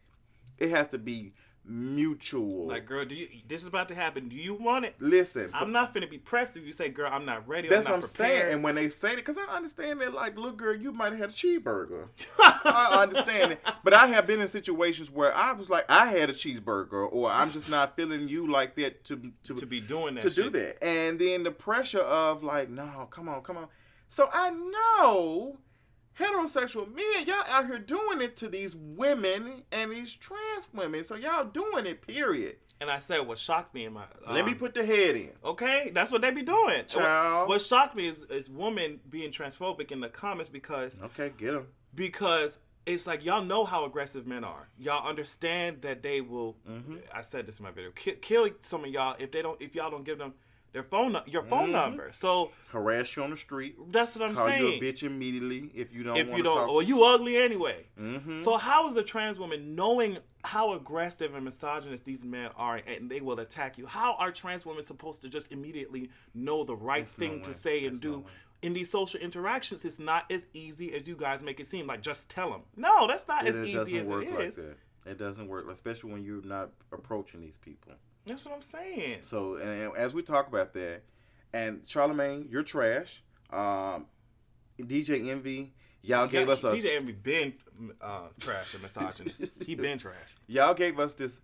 [0.57, 2.69] it has to be mutual.
[2.69, 3.29] Like, girl, do you?
[3.47, 4.29] This is about to happen.
[4.29, 4.97] Do you want it?
[4.99, 7.69] Listen, I'm not finna be pressed if you say, girl, I'm not ready.
[7.69, 8.43] That's I'm what I'm prepared.
[8.43, 8.53] saying.
[8.55, 11.21] And when they say it, because I understand that, like, look, girl, you might have
[11.21, 12.09] had a cheeseburger.
[12.39, 13.61] I understand it.
[13.85, 17.31] But I have been in situations where I was like, I had a cheeseburger, or
[17.31, 20.51] I'm just not feeling you like that to to, to be doing that to do
[20.51, 20.83] that.
[20.83, 23.69] And then the pressure of like, no, come on, come on.
[24.09, 25.59] So I know
[26.21, 31.03] heterosexual men, y'all out here doing it to these women and these trans women.
[31.05, 32.57] So y'all doing it, period.
[32.81, 34.05] And I said, what shocked me in my.
[34.31, 35.31] Let me um, put the head in.
[35.45, 36.85] Okay, that's what they be doing.
[36.87, 37.41] Child.
[37.41, 41.53] What, what shocked me is, is women being transphobic in the comments because Okay, get
[41.53, 41.67] them.
[41.95, 44.69] because it's like y'all know how aggressive men are.
[44.79, 46.57] Y'all understand that they will.
[46.69, 46.97] Mm-hmm.
[47.15, 47.91] I said this in my video.
[47.91, 49.61] Kill, kill some of y'all if they don't.
[49.61, 50.35] If y'all don't give them
[50.73, 51.51] their phone your Mm-hmm.
[51.51, 52.11] phone number.
[52.13, 53.77] So Harass you on the street.
[53.91, 54.63] that's what I'm Call saying.
[54.65, 56.69] you a bitch immediately if you don't if you don't, talk.
[56.69, 57.87] or you ugly anyway.
[57.99, 58.39] Mm-hmm.
[58.39, 63.11] So how is a trans woman knowing how aggressive and misogynist these men are, and
[63.11, 63.87] they will attack you?
[63.87, 67.55] How are trans women supposed to just immediately know the right no thing to way.
[67.55, 68.27] say and There's no do?
[68.63, 71.87] in these social interactions, it's not as easy as you guys make it seem.
[71.87, 72.63] Like just tell them.
[72.77, 74.59] No, that's not as easy as it is.
[74.59, 74.77] like that.
[75.07, 77.93] It doesn't work, especially when you're not approaching these people.
[78.27, 79.19] That's what I'm saying.
[79.23, 81.03] So, and as we talk about that,
[81.53, 83.23] and Charlamagne, you're trash.
[83.51, 84.07] Um,
[84.79, 87.55] DJ Envy, y'all gave Yeah, us a DJ Envy been
[88.01, 89.45] uh, trash and misogynist.
[89.67, 90.37] he been trash.
[90.47, 91.41] y'all gave us this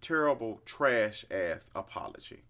[0.00, 2.44] terrible trash ass apology.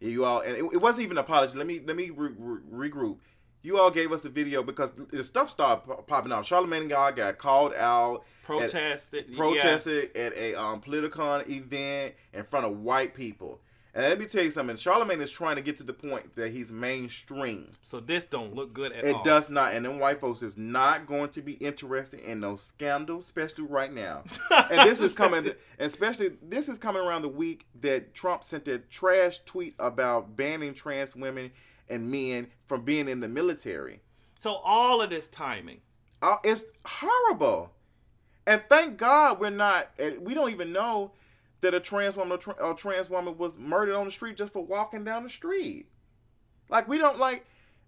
[0.00, 1.58] You all, and it, it wasn't even an apology.
[1.58, 3.18] Let me let me re- re- regroup.
[3.62, 6.44] You all gave us the video because the stuff started popping off.
[6.48, 9.26] Charlamagne and y'all got called out, at- Protested.
[9.28, 9.36] yeah.
[9.36, 13.60] protested at a um, Politicon event in front of white people.
[13.94, 14.76] And let me tell you something.
[14.76, 17.72] Charlamagne is trying to get to the point that he's mainstream.
[17.82, 19.22] So this don't look good at It all.
[19.22, 22.54] It does not, and then white folks is not going to be interested in no
[22.56, 24.22] scandal, especially right now.
[24.70, 28.88] and this is coming, especially this is coming around the week that Trump sent that
[28.88, 31.50] trash tweet about banning trans women
[31.88, 34.00] and men from being in the military.
[34.38, 35.80] So all of this timing.
[36.20, 37.72] Uh, it's horrible,
[38.46, 39.90] and thank God we're not.
[40.20, 41.12] We don't even know
[41.60, 45.04] that a trans woman, a trans woman, was murdered on the street just for walking
[45.04, 45.86] down the street.
[46.68, 47.46] Like we don't like.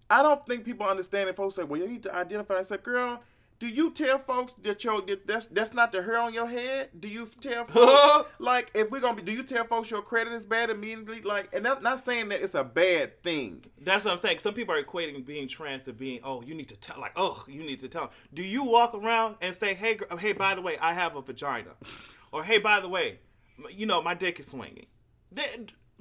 [0.09, 1.35] I don't think people understand it.
[1.35, 3.21] Folks say, "Well, you need to identify." I said, "Girl,
[3.61, 6.89] do you tell folks that your that that's that's not the hair on your head?
[6.99, 9.21] Do you tell folks like if we're gonna be?
[9.21, 11.21] Do you tell folks your credit is bad immediately?
[11.21, 13.63] Like, and that's not saying that it's a bad thing.
[13.79, 14.39] That's what I'm saying.
[14.39, 17.45] Some people are equating being trans to being, oh, you need to tell, like, oh,
[17.47, 18.11] you need to tell.
[18.33, 21.75] Do you walk around and say, hey, hey, by the way, I have a vagina,
[22.31, 23.19] or hey, by the way,
[23.69, 24.87] you know, my dick is swinging.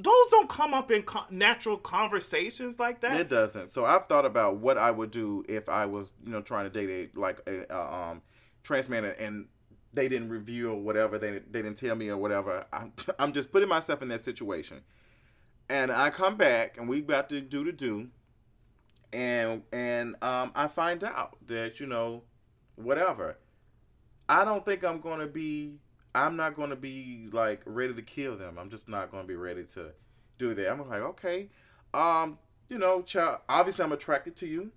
[0.00, 3.18] Th- those don't come up in co- natural conversations like that.
[3.20, 3.68] It doesn't.
[3.70, 6.70] So I've thought about what I would do if I was, you know, trying to
[6.70, 8.22] date a like a uh, um
[8.62, 9.46] trans man and
[9.92, 11.18] they didn't review or whatever.
[11.18, 12.66] They they didn't tell me or whatever.
[12.72, 14.80] I'm I'm just putting myself in that situation,
[15.68, 18.08] and I come back and we about to do the do,
[19.12, 22.22] and and um I find out that you know,
[22.76, 23.38] whatever.
[24.28, 25.78] I don't think I'm gonna be.
[26.14, 28.58] I'm not gonna be like ready to kill them.
[28.58, 29.92] I'm just not gonna be ready to
[30.38, 30.70] do that.
[30.70, 31.48] I'm like, okay,
[31.94, 33.40] um, you know, child.
[33.48, 34.70] Obviously, I'm attracted to you.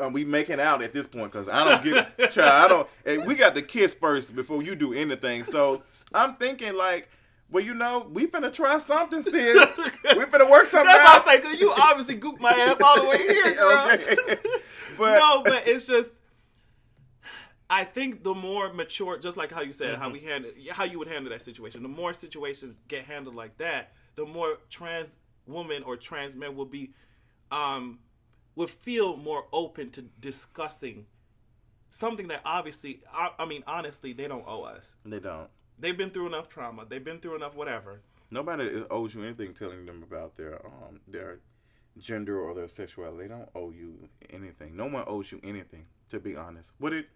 [0.00, 2.48] Um, we making out at this point because I don't get, child.
[2.50, 2.88] I don't.
[3.04, 5.44] Hey, we got to kiss first before you do anything.
[5.44, 7.08] So I'm thinking like,
[7.50, 9.32] well, you know, we finna try something, sis.
[10.04, 11.24] we finna work something That's out.
[11.24, 13.88] what I say, because you obviously gooped my ass all the way here, girl.
[13.92, 14.16] okay.
[14.98, 16.18] But no, but it's just.
[17.70, 20.98] I think the more mature, just like how you said, how we handle, how you
[20.98, 21.82] would handle that situation.
[21.82, 26.66] The more situations get handled like that, the more trans women or trans men will
[26.66, 26.92] be,
[27.50, 27.98] um,
[28.54, 31.06] would feel more open to discussing
[31.90, 34.94] something that obviously, I, I mean, honestly, they don't owe us.
[35.04, 35.48] they don't.
[35.78, 36.84] They've been through enough trauma.
[36.88, 38.00] They've been through enough whatever.
[38.30, 41.40] Nobody owes you anything telling them about their um their
[41.98, 43.22] gender or their sexuality.
[43.24, 44.76] They don't owe you anything.
[44.76, 46.72] No one owes you anything, to be honest.
[46.78, 47.06] What did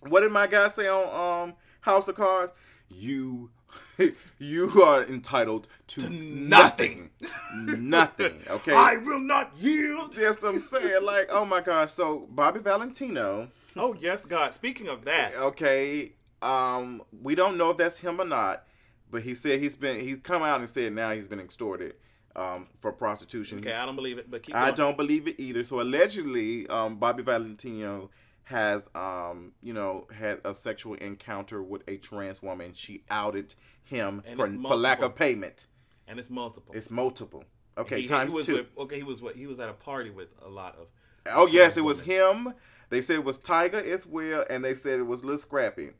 [0.00, 2.52] what did my guy say on um House of Cards?
[2.88, 3.50] You
[4.38, 7.10] you are entitled to, nothing.
[7.54, 8.38] nothing.
[8.48, 8.72] Okay.
[8.72, 10.14] I will not yield.
[10.14, 11.04] That's what I'm saying.
[11.04, 11.92] Like, oh my gosh.
[11.92, 14.54] So Bobby Valentino, Oh yes, God.
[14.54, 18.64] Speaking of that, okay, um, we don't know if that's him or not,
[19.10, 21.94] but he said he's been he's come out and said now he's been extorted
[22.36, 23.58] um for prostitution.
[23.58, 24.54] okay, I don't believe it, but keep.
[24.54, 25.62] I don't believe it either.
[25.64, 28.10] So allegedly, um, Bobby Valentino
[28.48, 32.72] has, um, you know, had a sexual encounter with a trans woman.
[32.72, 35.66] She outed him for, for lack of payment.
[36.06, 36.74] and it's multiple.
[36.74, 37.44] It's multiple.
[37.76, 38.54] Okay, he, times he was two.
[38.54, 39.36] With, okay, he was what?
[39.36, 40.88] He was at a party with a lot of.
[41.26, 42.54] oh yes, it was him.
[42.88, 45.90] They said it was Tyga as well, and they said it was Lil Scrappy.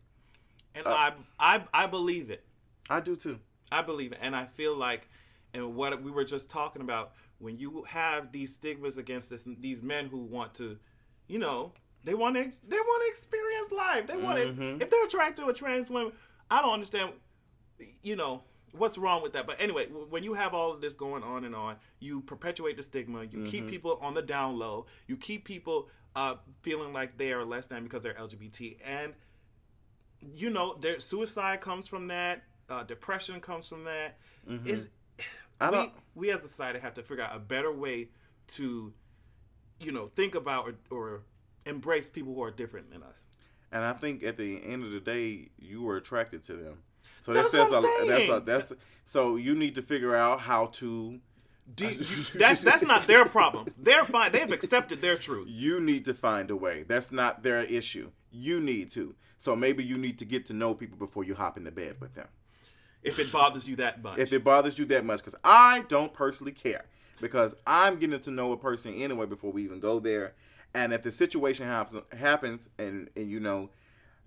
[0.74, 2.44] and uh, I, I, I believe it.
[2.88, 3.40] I do too.
[3.70, 5.08] I believe it, and I feel like,
[5.52, 9.82] and what we were just talking about, when you have these stigmas against this, these
[9.82, 10.78] men who want to,
[11.26, 14.06] you know, they want to, they want to experience life.
[14.06, 14.48] They want to,
[14.80, 16.12] if they're attracted to a trans woman,
[16.50, 17.12] I don't understand,
[18.02, 19.46] you know, what's wrong with that.
[19.46, 22.82] But anyway, when you have all of this going on and on, you perpetuate the
[22.82, 23.24] stigma.
[23.24, 24.86] You keep people on the down low.
[25.06, 29.14] You keep people uh, feeling like they are less than because they're LGBT, and
[30.20, 32.42] you know, there, suicide comes from that.
[32.68, 34.18] Uh, depression comes from that.
[34.66, 34.88] Is
[35.60, 35.70] I
[36.14, 38.08] we, we as a society have to figure out a better way
[38.48, 38.92] to,
[39.80, 41.22] you know, think about or, or
[41.68, 43.24] embrace people who are different than us.
[43.70, 46.78] And I think at the end of the day, you were attracted to them.
[47.20, 48.72] So That's that says what I'm a, that's a, that's
[49.04, 51.20] so you need to figure out how to
[51.74, 53.66] Do you- that's that's not their problem.
[53.76, 54.32] They're fine.
[54.32, 55.48] They've accepted their truth.
[55.50, 56.84] you need to find a way.
[56.88, 58.10] That's not their issue.
[58.30, 59.14] You need to.
[59.36, 62.14] So maybe you need to get to know people before you hop into bed with
[62.14, 62.28] them.
[63.02, 66.12] If it bothers you that much, If it bothers you that much, because I don't
[66.12, 66.86] personally care,
[67.20, 70.32] because I'm getting to know a person anyway before we even go there.
[70.78, 73.70] And if the situation happens, happens, and and you know,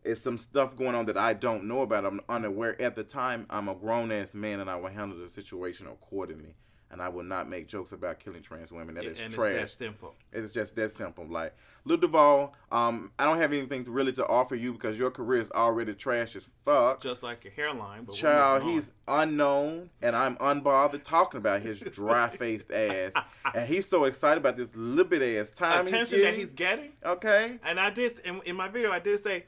[0.04, 3.46] it's some stuff going on that I don't know about, I'm unaware at the time.
[3.50, 6.56] I'm a grown ass man, and I will handle the situation accordingly.
[6.92, 8.96] And I will not make jokes about killing trans women.
[8.96, 9.54] That is and trash.
[9.54, 10.16] it's that simple.
[10.34, 11.26] It's just that simple.
[11.26, 15.10] Like Lil Duval, um, I don't have anything to really to offer you because your
[15.10, 17.02] career is already trash as fuck.
[17.02, 22.30] Just like your hairline, but Child, he's unknown, and I'm unbothered talking about his dry
[22.30, 23.14] faced ass,
[23.56, 26.92] and he's so excited about this little bit ass time attention he's that he's getting.
[27.06, 27.58] okay.
[27.64, 29.46] And I did in, in my video, I did say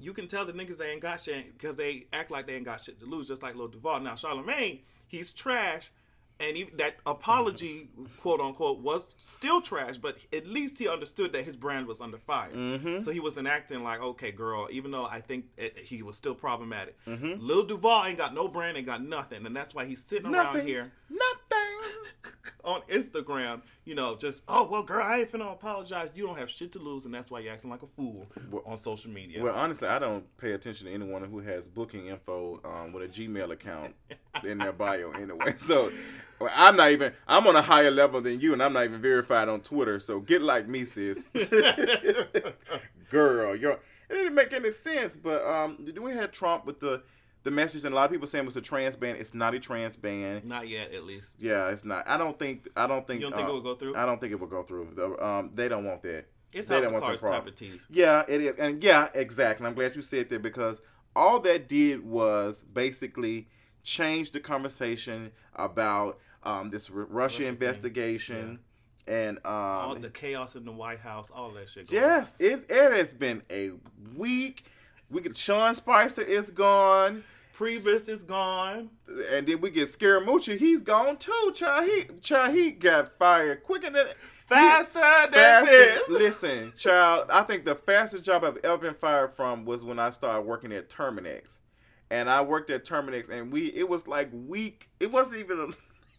[0.00, 2.64] you can tell the niggas they ain't got shit because they act like they ain't
[2.64, 4.00] got shit to lose, just like Lil Duval.
[4.00, 5.90] Now Charlamagne, he's trash,
[6.40, 7.88] and even that apology,
[8.20, 9.98] quote unquote, was still trash.
[9.98, 12.52] But at least he understood that his brand was under fire.
[12.52, 13.00] Mm-hmm.
[13.00, 16.34] So he wasn't acting like, okay, girl, even though I think it, he was still
[16.34, 16.96] problematic.
[17.06, 17.34] Mm-hmm.
[17.38, 20.66] Lil Duval ain't got no brand, ain't got nothing, and that's why he's sitting around
[20.66, 21.43] here Nothing.
[22.64, 26.16] on Instagram, you know, just oh well, girl, I ain't finna apologize.
[26.16, 28.26] You don't have shit to lose, and that's why you're acting like a fool
[28.66, 29.42] on social media.
[29.42, 33.08] Well, honestly, I don't pay attention to anyone who has booking info um, with a
[33.08, 33.94] Gmail account
[34.44, 35.54] in their bio anyway.
[35.64, 35.90] So
[36.38, 37.12] well, I'm not even.
[37.26, 39.98] I'm on a higher level than you, and I'm not even verified on Twitter.
[40.00, 41.30] So get like me, sis.
[43.10, 43.78] Girl, you're.
[44.10, 45.16] It didn't make any sense.
[45.16, 47.02] But um, then we had Trump with the
[47.44, 49.16] the message, and a lot of people saying it was a trans ban.
[49.16, 50.42] It's not a trans ban.
[50.44, 51.36] Not yet, at least.
[51.38, 52.08] Yeah, it's not.
[52.08, 52.68] I don't think.
[52.76, 53.20] I don't think.
[53.20, 53.96] You don't think uh, it will go through?
[53.96, 54.88] I don't think it will go through.
[54.94, 56.26] The, um, they don't want that.
[56.52, 57.86] It's they House don't of Cards type of tease.
[57.90, 58.56] Yeah, it is.
[58.58, 59.66] And yeah, exactly.
[59.66, 60.80] I'm glad you said that because
[61.14, 63.48] all that did was basically
[63.82, 68.60] change the conversation about um, this Russia, Russia investigation
[69.06, 71.88] and All um, the chaos in the White House, all that shit.
[71.88, 71.94] on.
[71.94, 73.72] yes, it's, it has been a
[74.16, 74.64] week.
[75.10, 77.24] We get Sean Spicer is gone,
[77.56, 78.90] Priebus is gone.
[79.32, 80.58] and then we get Scaramucci.
[80.58, 81.52] He's gone too.
[81.54, 84.06] Child, he child, he got fired quicker than
[84.46, 85.66] Faster than faster.
[85.70, 86.08] this.
[86.08, 90.10] Listen, child, I think the fastest job I've ever been fired from was when I
[90.10, 91.58] started working at Terminix.
[92.10, 94.90] And I worked at Terminix and we it was like week.
[95.00, 95.66] It wasn't even a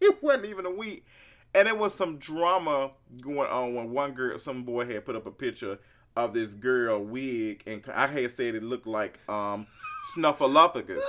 [0.04, 1.06] it wasn't even a week.
[1.54, 5.26] And it was some drama going on when one girl some boy had put up
[5.26, 5.78] a picture
[6.16, 9.66] of this girl wig and I had said it looked like um
[10.14, 11.02] snuffleupagus.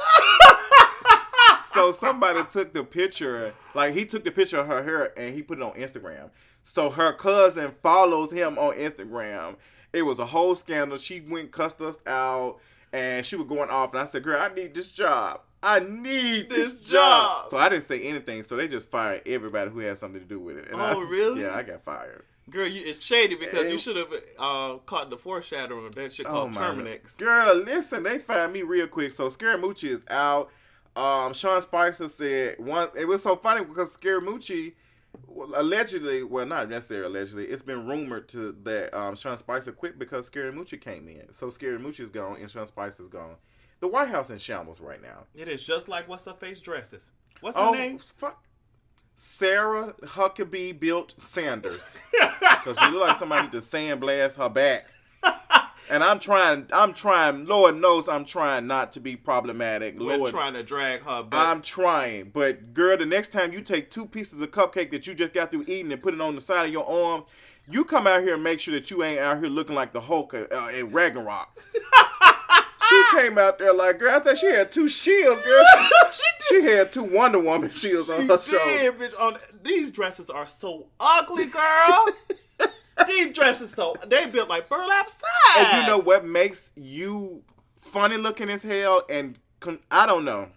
[1.74, 5.42] so somebody took the picture, like he took the picture of her hair and he
[5.44, 6.30] put it on Instagram.
[6.64, 9.56] So her cousin follows him on Instagram.
[9.94, 10.98] It was a whole scandal.
[10.98, 12.58] She went cussed us out
[12.92, 13.92] and she was going off.
[13.94, 15.42] And I said, "Girl, I need this job.
[15.64, 17.44] I need this, This job.
[17.44, 17.52] job.
[17.52, 18.44] So I didn't say anything.
[18.44, 20.68] So they just fired everybody who had something to do with it.
[20.72, 21.42] And oh, I- Oh, really?
[21.42, 22.24] Yeah, I got fired.
[22.50, 24.08] Girl, you, it's shady because you should have
[24.40, 27.18] uh, caught the foreshadowing of that shit Oh called my Terminix.
[27.18, 29.12] Girl, listen, they fired me real quick.
[29.12, 30.50] So Scaramucci is out.
[30.96, 34.74] Um, Sean Spicer said once it was so funny because Scaramucci
[35.56, 40.30] allegedly, well, not necessarily allegedly, it's been rumored to that um, Sean Spicer quit because
[40.30, 41.32] Scaramucci came in.
[41.32, 43.36] So Scaramucci is gone and Sean Spicer's gone.
[43.80, 45.26] The White House in shambles right now.
[45.36, 47.12] It is just like what's her face dresses.
[47.42, 48.00] What's her Oh, name?
[48.00, 48.44] fuck.
[49.18, 51.98] Sarah Huckabee built Sanders.
[52.40, 54.88] Because she look like somebody to sandblast her back.
[55.90, 59.98] And I'm trying, I'm trying, Lord knows I'm trying not to be problematic.
[59.98, 61.48] We're Lord, trying to drag her back.
[61.48, 62.32] I'm trying.
[62.34, 65.52] But girl, the next time you take two pieces of cupcake that you just got
[65.52, 67.24] through eating and put it on the side of your arm,
[67.70, 70.02] you come out here and make sure that you ain't out here looking like the
[70.02, 71.58] Hulk uh, at Ragnarok.
[72.90, 73.18] she ah!
[73.20, 75.64] came out there like, girl, I thought she had two shields, girl.
[76.14, 78.66] She, she had two Wonder Woman shields on She her shoulder.
[78.66, 79.20] did, bitch.
[79.22, 82.08] On these dresses are so ugly, girl.
[83.08, 85.28] these dresses so they built like burlap sacks.
[85.58, 87.44] And you know what makes you
[87.76, 89.04] funny looking as hell?
[89.10, 90.50] And con- I don't know.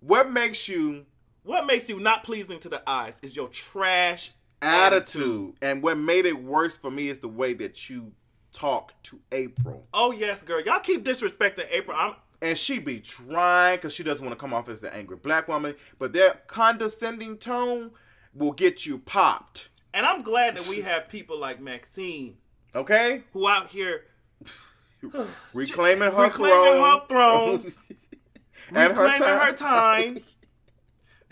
[0.00, 1.04] What makes you
[1.42, 4.30] What makes you not pleasing to the eyes is your trash
[4.62, 5.54] attitude?
[5.60, 8.12] And what made it worse for me is the way that you
[8.52, 9.86] talk to April.
[9.94, 10.60] Oh yes, girl.
[10.60, 11.96] Y'all keep disrespecting April.
[11.98, 15.16] I'm And she be trying because she doesn't want to come off as the angry
[15.16, 17.92] black woman, but that condescending tone
[18.34, 19.68] will get you popped.
[19.94, 22.36] and I'm glad that we have people like Maxine
[22.74, 23.22] Okay?
[23.32, 24.04] who out here
[25.52, 27.58] Reclaiming her reclaiming her throne.
[27.60, 27.72] throne,
[28.74, 29.38] and her reclaiming time.
[29.40, 30.18] her time.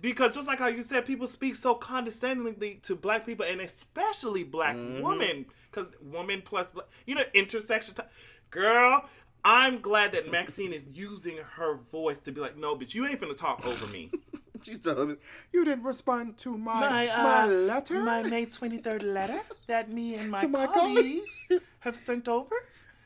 [0.02, 4.44] Because just like how you said, people speak so condescendingly to black people, and especially
[4.44, 5.02] black Mm-hmm.
[5.02, 7.94] women, because woman plus black, you know, intersection.
[7.94, 8.02] T-
[8.50, 9.04] Girl,
[9.44, 13.20] I'm glad that Maxine is using her voice to be like, no, bitch, you ain't
[13.20, 14.10] finna talk over me.
[14.62, 15.16] She told me,
[15.54, 18.00] you didn't respond to my, my, my uh, letter?
[18.02, 22.54] my May 23rd letter that me and my, my colleagues have sent over.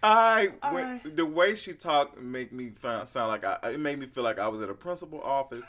[0.02, 4.00] I, I- when, the way she talked make me find, sound like I, it made
[4.00, 5.64] me feel like I was at a principal office,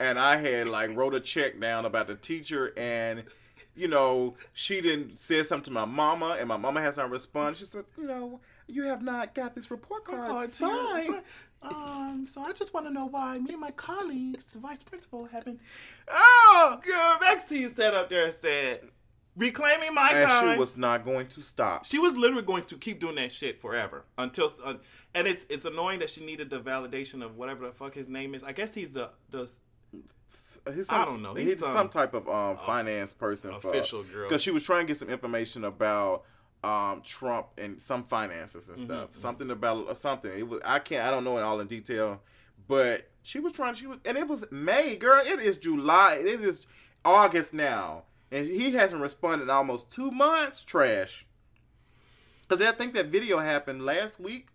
[0.00, 3.24] and I had like wrote a check down about the teacher, and
[3.78, 7.58] you know she didn't say something to my mama, and my mama has not responded.
[7.58, 11.22] She said, you know, you have not got this report card, card signed.
[11.62, 15.26] Um, so I just want to know why me and my colleagues, the vice principal,
[15.26, 15.60] haven't.
[16.08, 18.82] Oh, Girl, Maxine sat up there and said,
[19.36, 21.84] "Reclaiming my and time." she was not going to stop.
[21.84, 24.74] She was literally going to keep doing that shit forever until, uh,
[25.14, 28.34] and it's it's annoying that she needed the validation of whatever the fuck his name
[28.34, 28.44] is.
[28.44, 29.50] I guess he's the the
[30.74, 31.34] He's I don't know.
[31.34, 33.52] He's, He's some, some type of um, finance person.
[33.54, 34.28] official girl.
[34.28, 36.24] Because she was trying to get some information about
[36.62, 39.16] um, Trump and some finances Mm-hmm, and stuff.
[39.16, 40.30] Something about uh, something.
[40.30, 41.06] It was I can't.
[41.06, 42.20] I don't know it all in detail.
[42.66, 43.74] But she was trying.
[43.74, 45.22] She was, and it was May, girl.
[45.24, 46.16] It is July.
[46.20, 46.66] It is
[47.04, 50.62] August now, and he hasn't responded in almost two months.
[50.64, 51.24] Trash.
[52.46, 54.48] Because I think that video happened last week.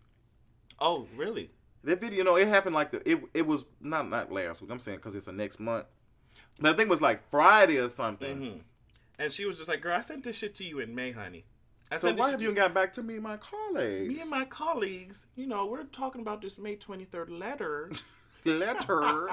[0.79, 1.49] oh really?
[1.83, 4.71] That video, you know, it happened like the it it was not not last week.
[4.71, 5.85] I'm saying because it's the next month.
[6.59, 8.37] But I think it was like Friday or something.
[8.37, 8.57] Mm-hmm.
[9.19, 11.45] And she was just like, "Girl, I sent this shit to you in May, honey."
[11.91, 14.07] I So sent this why shit have you got back to me, my colleague?
[14.07, 17.91] Me and my colleagues, you know, we're talking about this May 23rd letter.
[18.45, 19.29] letter,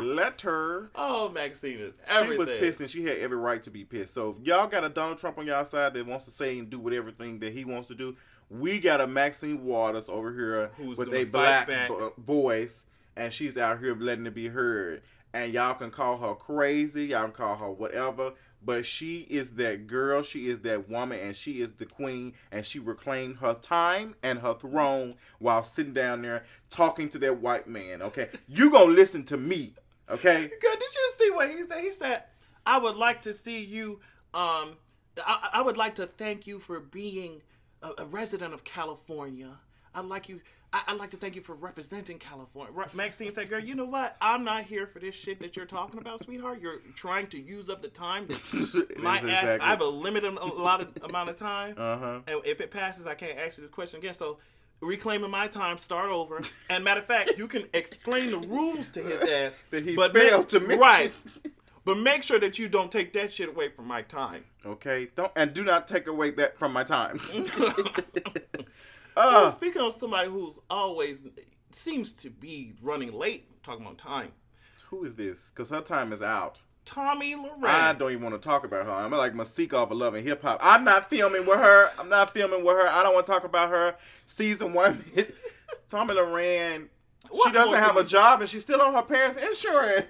[0.00, 0.90] letter.
[0.94, 2.32] Oh, Maxine is everything.
[2.32, 4.14] She was pissed, and she had every right to be pissed.
[4.14, 6.70] So if y'all got a Donald Trump on y'all side that wants to say and
[6.70, 8.16] do whatever thing that he wants to do,
[8.50, 12.84] we got a Maxine Waters over here Who's with a black vo- voice,
[13.16, 15.02] and she's out here letting it be heard.
[15.32, 18.32] And y'all can call her crazy, y'all can call her whatever,
[18.62, 22.66] but she is that girl, she is that woman, and she is the queen, and
[22.66, 27.68] she reclaimed her time and her throne while sitting down there talking to that white
[27.68, 28.02] man.
[28.02, 29.74] Okay, you gonna listen to me,
[30.10, 30.50] okay?
[30.60, 31.80] Girl, did you see what he said?
[31.80, 32.24] He said,
[32.66, 34.00] "I would like to see you.
[34.34, 34.76] Um,
[35.24, 37.42] I, I would like to thank you for being
[37.82, 39.50] a, a resident of California.
[39.94, 40.40] I'd like you.
[40.72, 43.84] I, I'd like to thank you for representing California." Right, Maxine said, "Girl, you know
[43.86, 44.16] what?
[44.20, 46.60] I'm not here for this shit that you're talking about, sweetheart.
[46.60, 49.24] You're trying to use up the time that my ass.
[49.24, 52.20] exactly- I have a limited a lot of amount of time, Uh-huh.
[52.28, 54.14] and if it passes, I can't ask you this question again.
[54.14, 54.38] So."
[54.82, 56.40] Reclaiming my time, start over.
[56.70, 60.14] And matter of fact, you can explain the rules to his ass That he but
[60.14, 60.78] failed to mention.
[60.80, 61.12] Right.
[61.84, 64.44] But make sure that you don't take that shit away from my time.
[64.64, 67.20] Okay, don't and do not take away that from my time.
[67.32, 68.56] Oh,
[69.16, 71.24] uh, speaking of somebody who's always
[71.72, 74.32] seems to be running late, talking about time.
[74.86, 75.50] who is this?
[75.54, 76.60] Because her time is out.
[76.84, 77.64] Tomi Lahren.
[77.64, 78.92] I don't even want to talk about her.
[78.92, 80.58] I'm like Masika of Love and Hip Hop.
[80.62, 81.90] I'm not filming with her.
[81.98, 82.88] I'm not filming with her.
[82.88, 83.94] I don't want to talk about her.
[84.26, 85.04] Season one,
[85.88, 86.88] Tomi Lahren.
[87.44, 90.06] She doesn't have a job and she's still on her parents' insurance.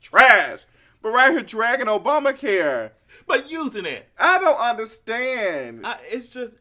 [0.00, 0.60] Trash.
[1.02, 2.90] But right here dragging Obamacare.
[3.26, 5.86] But using it, I don't understand.
[5.86, 6.56] I, it's just,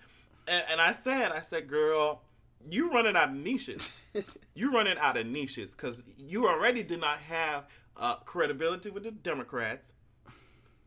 [0.47, 2.21] and, and I said, I said, girl,
[2.69, 3.91] you running out of niches.
[4.55, 9.11] You're running out of niches because you already did not have uh, credibility with the
[9.11, 9.93] Democrats,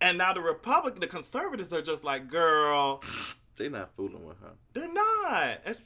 [0.01, 3.03] and now the Republic, the conservatives are just like, girl,
[3.57, 4.53] They're not fooling with her.
[4.75, 5.61] they're not.
[5.65, 5.81] It's,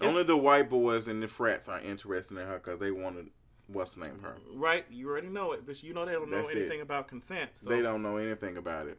[0.00, 3.28] it's- Only the white boys and the frats are interested in her because they wanted
[3.72, 4.34] what's the name her.
[4.54, 4.84] right.
[4.90, 6.58] You already know it, but you know they don't know That's it.
[6.58, 7.50] anything about consent.
[7.54, 8.98] So They don't know anything about it.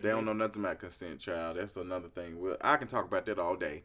[0.00, 1.56] They don't know nothing about consent, child.
[1.58, 2.40] That's another thing.
[2.40, 3.84] Well, I can talk about that all day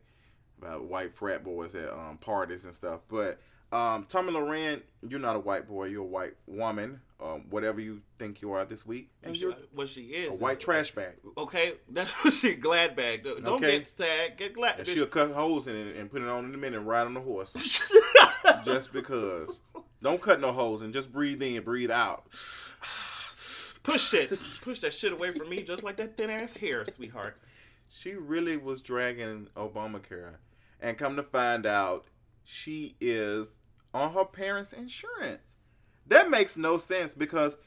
[0.59, 3.01] about white frat boys at um, parties and stuff.
[3.09, 3.39] But
[3.71, 5.85] um, Tomi Lahren, you're not a white boy.
[5.85, 7.01] You're a white woman.
[7.19, 10.39] Um, whatever you think you are this week, and She- what she is a is-
[10.39, 11.15] white trash bag.
[11.35, 13.23] Okay, that's what she glad bag.
[13.23, 13.79] Don't Okay.
[13.79, 14.37] get sad.
[14.37, 14.77] Get glad.
[14.79, 17.07] And she'll cut holes in it and put it on in a minute and ride
[17.07, 17.53] on the horse.
[18.63, 19.59] just because.
[20.01, 22.25] Don't cut no holes and just breathe in, breathe out.
[23.83, 24.29] push it.
[24.61, 27.37] Push that shit away from me, just like that thin ass hair, sweetheart.
[27.89, 30.35] She really was dragging Obamacare.
[30.79, 32.05] And come to find out,
[32.43, 33.57] she is
[33.93, 35.55] on her parents' insurance.
[36.05, 37.57] That makes no sense because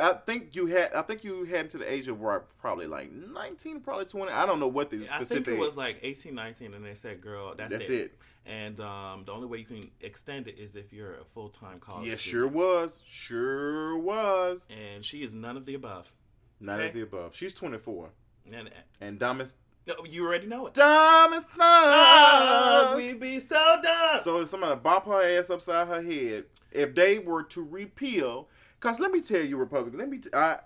[0.00, 3.12] I think you had I think you had to the age of where probably like
[3.12, 4.32] 19, probably 20.
[4.32, 6.94] I don't know what the I specific think it was like 18, 19, and they
[6.94, 8.18] said, "Girl, that's, That's it." it.
[8.46, 11.80] And um, the only way you can extend it is if you're a full time
[11.80, 12.06] college.
[12.06, 12.30] Yeah, student.
[12.30, 13.00] sure was.
[13.06, 14.66] Sure was.
[14.70, 16.12] And she is none of the above.
[16.60, 16.88] None Okay.
[16.88, 17.34] of the above.
[17.34, 18.10] She's 24.
[18.52, 18.70] And
[19.00, 19.54] And Damas
[19.88, 20.74] uh, you already know it.
[20.74, 24.20] Damas Oh, we be so dumb.
[24.22, 28.48] So if somebody bop her ass upside her head, if they were to repeal,
[28.80, 30.60] cause let me tell you, Republican, let me, t- I,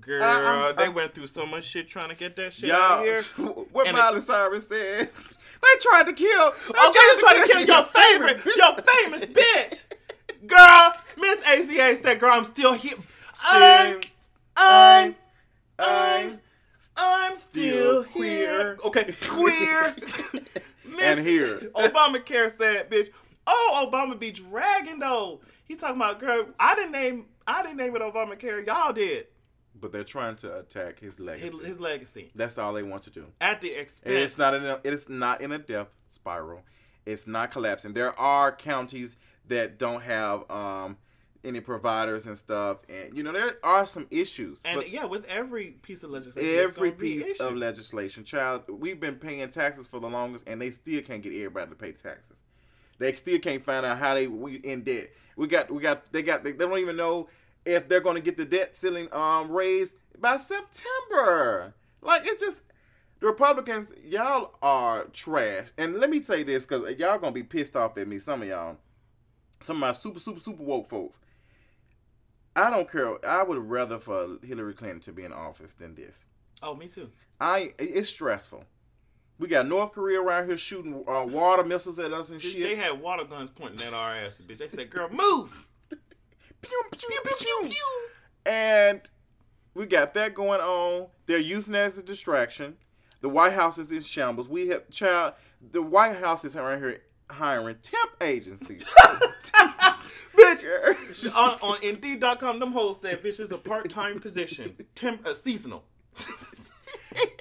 [0.00, 0.26] Girl, I-
[0.66, 3.04] I'm- they I'm- went through so much shit trying to get that shit out of
[3.04, 3.22] here.
[3.72, 5.10] what And Miley Cyrus said,
[5.62, 6.46] they tried to kill.
[6.48, 9.82] Okay, you trying to kill your favorite, your famous bitch.
[10.46, 12.94] Girl, Miss ACA said, girl, I'm still here.
[13.44, 14.00] I'm,
[14.56, 15.14] I'm,
[15.78, 16.40] I'm,
[16.96, 18.78] I'm still Still here.
[18.84, 19.94] Okay, queer.
[20.84, 21.56] Miss And here.
[21.74, 23.08] Obamacare said, bitch,
[23.46, 25.40] oh, Obama be dragging though.
[25.66, 28.66] He's talking about, girl, I didn't name, I didn't name it Obamacare.
[28.66, 29.26] Y'all did.
[29.80, 31.56] But they're trying to attack his legacy.
[31.56, 32.30] His, his legacy.
[32.34, 33.26] That's all they want to do.
[33.40, 34.14] At the expense.
[34.14, 36.62] And it's not in a, it's not in a death spiral.
[37.06, 37.94] It's not collapsing.
[37.94, 39.16] There are counties
[39.48, 40.96] that don't have um,
[41.44, 44.60] any providers and stuff, and you know there are some issues.
[44.64, 49.48] And yeah, with every piece of legislation, every piece of legislation, child, we've been paying
[49.50, 52.42] taxes for the longest, and they still can't get everybody to pay taxes.
[52.98, 55.10] They still can't find out how they we in debt.
[55.36, 57.28] We got we got they got they, they don't even know
[57.64, 61.74] if they're going to get the debt ceiling um raised by September.
[62.02, 62.62] Like it's just
[63.20, 65.68] the Republicans, y'all are trash.
[65.76, 68.18] And let me say this because y'all gonna be pissed off at me.
[68.18, 68.78] Some of y'all,
[69.60, 71.18] some of my super super super woke folks.
[72.56, 73.24] I don't care.
[73.24, 76.26] I would rather for Hillary Clinton to be in office than this.
[76.62, 77.10] Oh, me too.
[77.40, 78.64] I it's stressful.
[79.38, 82.62] We got North Korea around here shooting uh, water missiles at us and Bitch, shit.
[82.62, 84.58] they had water guns pointing at our asses, bitch.
[84.58, 85.66] They said, "Girl, move."
[86.62, 87.08] Pew, pew,
[87.38, 88.08] pew, pew.
[88.46, 89.00] And
[89.74, 91.08] we got that going on.
[91.26, 92.76] They're using that as a distraction.
[93.20, 94.48] The White House is in shambles.
[94.48, 95.34] We have child.
[95.72, 98.82] The White House is around here hiring temp agencies.
[100.36, 101.34] bitch.
[101.36, 105.84] on, on Indeed.com, them hoes said, "Bitch, is a part-time position, temp, uh, seasonal."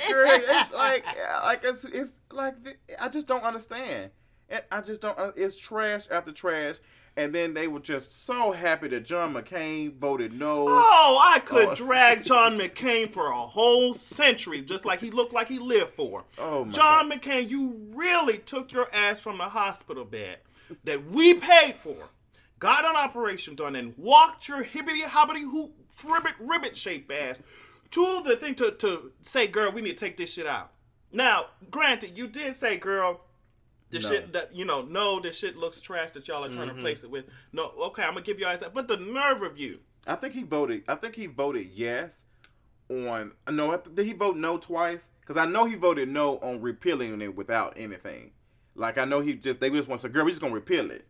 [0.10, 1.06] Girl, it's like,
[1.44, 2.56] like it's, it's like
[3.00, 4.12] I just don't understand.
[4.50, 5.18] And I just don't.
[5.18, 6.76] uh, It's trash after trash.
[7.20, 10.68] And then they were just so happy that John McCain voted no.
[10.70, 11.76] Oh, I could Oh.
[11.76, 16.24] drag John McCain for a whole century, just like he looked like he lived for.
[16.38, 20.38] Oh, my John McCain, you really took your ass from the hospital bed
[20.86, 22.08] that we paid for,
[22.58, 25.74] got an operation done, and walked your hibbity hobbity hoop
[26.08, 27.42] ribbit ribbit shaped ass
[27.92, 30.72] to the thing to, to say, girl, we need to take this shit out.
[31.12, 33.20] Now, granted, you did say, girl,
[33.90, 34.10] the No.
[34.10, 36.80] shit that you know, no, this shit looks trash that y'all are trying to mm-hmm.
[36.80, 37.26] replace it with.
[37.52, 39.80] No, okay, I'm gonna give you guys that, but the nerve of you.
[40.08, 40.84] I think he voted.
[40.88, 42.24] I think he voted yes
[42.90, 43.34] on.
[43.50, 45.10] No, did he vote no twice?
[45.22, 48.32] Because I know he voted no on repealing it without anything.
[48.76, 50.92] Like I know he just they just want to say, girl, we just gonna repeal
[50.92, 51.06] it,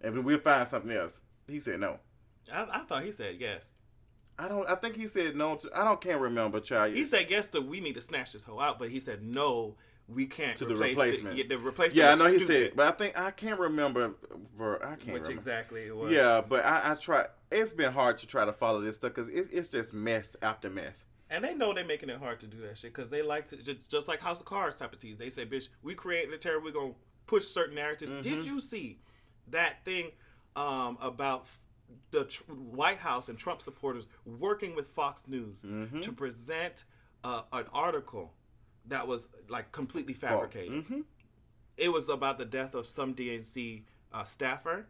[0.00, 1.20] and we'll find something else.
[1.48, 1.98] He said no.
[2.52, 3.76] I, I thought he said yes.
[4.38, 4.68] I don't.
[4.68, 5.56] I think he said no.
[5.56, 6.94] To, I don't can't remember, child.
[6.94, 9.76] He said yes to we need to snatch this hoe out, but he said no,
[10.14, 11.36] we can't To the replacement.
[11.36, 11.96] The, yeah, the replacement.
[11.96, 14.14] yeah, I know he stupid, said, but I think I can't remember.
[14.56, 15.30] For I can't which remember.
[15.32, 16.12] exactly it was.
[16.12, 17.26] Yeah, but I, I try.
[17.50, 20.68] It's been hard to try to follow this stuff because it, it's just mess after
[20.70, 21.04] mess.
[21.30, 23.56] and they know they're making it hard to do that shit because they like to
[23.56, 25.18] just, just like House of Cards type of tease.
[25.18, 26.60] They say, "Bitch, we created the terror.
[26.60, 26.94] We're gonna
[27.26, 28.20] push certain narratives." Mm-hmm.
[28.22, 28.98] Did you see
[29.48, 30.10] that thing
[30.56, 31.46] um, about
[32.12, 36.00] the tr- White House and Trump supporters working with Fox News Mm-hmm.
[36.00, 36.84] to present
[37.24, 38.32] uh, an article
[38.86, 40.72] that was like completely fabricated?
[40.84, 41.00] Mm-hmm.
[41.76, 44.86] it was about the death of some DNC uh, staffer,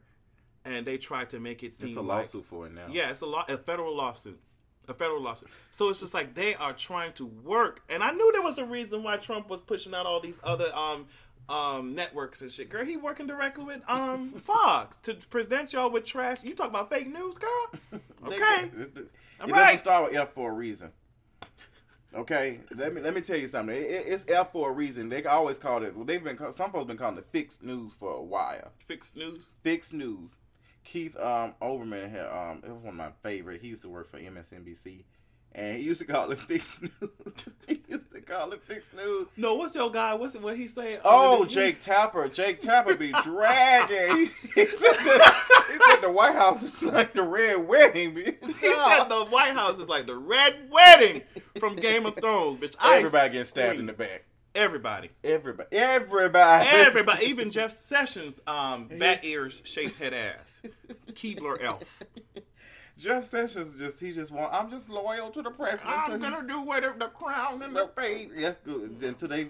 [0.65, 2.87] and they tried to make it seem It's a like lawsuit for it now.
[2.91, 4.41] yeah, it's a law, a federal lawsuit,
[4.89, 5.51] a federal lawsuit.
[5.71, 8.65] So it's just like they are trying to work, and I knew there was a
[8.65, 11.07] reason why Trump was pushing out all these other um
[11.49, 12.69] um networks and shit.
[12.69, 16.43] Girl, he working directly with um Fox to present y'all with trash.
[16.45, 17.71] You talk about fake news, girl?
[18.27, 19.11] Okay, It, it,
[19.41, 19.55] All it right.
[19.67, 20.93] doesn't start with F for a reason.
[22.15, 23.75] Okay, let me let me tell you something.
[23.77, 25.09] It, it- it's F for a reason.
[25.09, 25.95] They always called it.
[25.95, 28.73] Well, they've been call- some folks been calling it fixed news for a while.
[28.85, 29.51] fixed news.
[29.63, 30.39] Fixed news.
[30.83, 33.61] Keith um, Olbermann had um, it was one of my favorite.
[33.61, 35.05] He used to work for MSNBC,
[35.55, 37.11] and he used to call it fixed news.
[37.67, 39.27] he used to call it fixed news.
[39.37, 40.15] No, what's your guy?
[40.15, 40.97] What's what he say?
[41.05, 42.29] Oh, Jake Tapper.
[42.29, 44.17] Jake Tapper be dragging.
[44.17, 44.25] He,
[44.55, 45.35] he, said the,
[45.73, 48.15] he said the White House is like the red wedding.
[48.17, 51.23] He said the White House is like the red wedding
[51.59, 52.77] from Game of Thrones, bitch.
[52.81, 54.25] I Everybody getting stabbed in the back.
[54.55, 55.11] Everybody.
[55.23, 55.77] Everybody.
[55.77, 56.69] Everybody.
[56.69, 60.63] Everybody, even Jeff Sessions, um, bat ears, shaped head ass,
[61.13, 62.03] Keebler elf.
[63.01, 64.53] Jeff Sessions just he just want.
[64.53, 65.97] I'm just loyal to the president.
[65.97, 68.31] I'm gonna do whatever the crown and the fade.
[68.37, 69.03] Yes, good.
[69.03, 69.49] Until they,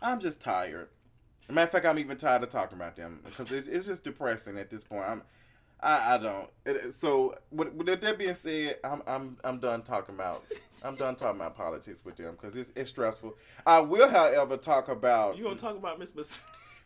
[0.00, 0.88] I'm just tired.
[1.48, 4.56] Matter of fact, I'm even tired of talking about them because it's, it's just depressing
[4.58, 5.04] at this point.
[5.06, 5.22] I'm,
[5.80, 6.48] I, I don't.
[6.64, 10.44] It, so with, with that being said, I'm I'm I'm done talking about.
[10.84, 13.36] I'm done talking about politics with them because it's it's stressful.
[13.66, 15.36] I will, however, talk about.
[15.36, 16.40] You gonna talk about Miss Miss?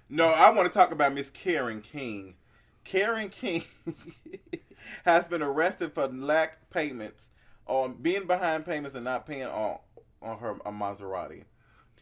[0.09, 2.37] No, I want to talk about Miss Karen King.
[2.83, 3.63] Karen King
[5.05, 7.29] has been arrested for lack payments
[7.67, 9.79] on being behind payments and not paying on
[10.21, 11.45] on her a Maserati.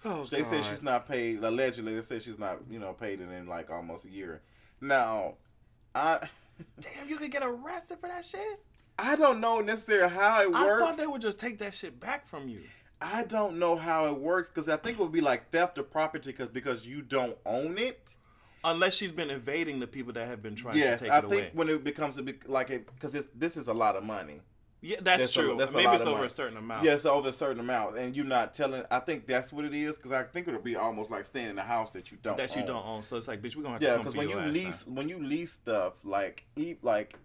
[0.04, 1.42] Oh, They said she's not paid.
[1.42, 4.42] Allegedly, they said she's not, you know, paid it in like almost a year.
[4.80, 5.34] Now,
[5.94, 6.28] I,
[6.80, 8.60] Damn, you could get arrested for that shit.
[8.98, 10.82] I don't know necessarily how it works.
[10.82, 12.62] I thought they would just take that shit back from you.
[13.00, 15.90] I don't know how it works because I think it would be like theft of
[15.90, 18.16] property because because you don't own it.
[18.66, 21.28] Unless she's been evading the people that have been trying yes, to take I it
[21.28, 24.40] think when it becomes a big like it because this is a lot of money.
[24.82, 25.56] yeah, that's, That's a- true.
[25.56, 26.26] that's a Maybe lot it's over money.
[26.26, 26.84] a certain amount.
[26.84, 28.82] Yes, over a certain amount, and you're not telling.
[28.90, 31.58] I think that's what it is because I think it'll be almost like staying in
[31.58, 32.66] a house that you don't that you own.
[32.66, 33.02] don't own.
[33.02, 35.08] So it's like, bitch, we're gonna have Yeah, to come because when you lease when
[35.08, 37.18] you lease stuff like e- like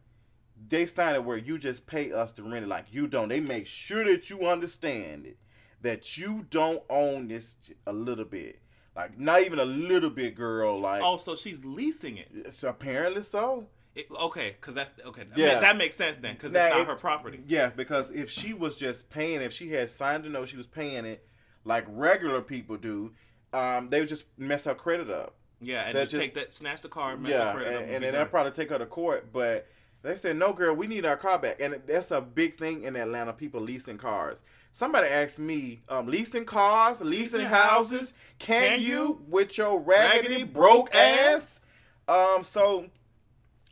[0.69, 2.67] they sign it where you just pay us to rent it.
[2.67, 3.29] Like you don't.
[3.29, 5.37] They make sure that you understand it
[5.81, 7.55] that you don't own this
[7.87, 8.59] a little bit.
[8.95, 10.79] Like not even a little bit, girl.
[10.79, 12.27] Like Oh, so she's leasing it.
[12.33, 13.67] it's apparently so.
[13.95, 15.23] It- okay, because that's okay.
[15.35, 15.59] Yeah.
[15.59, 17.41] That makes sense then, because it's not it- her property.
[17.47, 20.67] Yeah, because if she was just paying, if she had signed to know she was
[20.67, 21.25] paying it
[21.65, 23.11] like regular people do,
[23.53, 25.35] um, they would just mess her credit up.
[25.63, 28.03] Yeah, and just take that, snatch the car, mess yeah, her credit up, and, and
[28.03, 29.31] then they'll probably take her to court.
[29.31, 29.67] But
[30.01, 31.57] they said, no, girl, we need our car back.
[31.61, 34.41] And that's a big thing in Atlanta, people leasing cars.
[34.71, 39.21] Somebody asked me, um, leasing cars, leasing, Leasing houses, houses, can, can you you?
[39.29, 41.59] with your raggedy, Raggedy, broke broke ass?
[42.07, 42.87] Um, so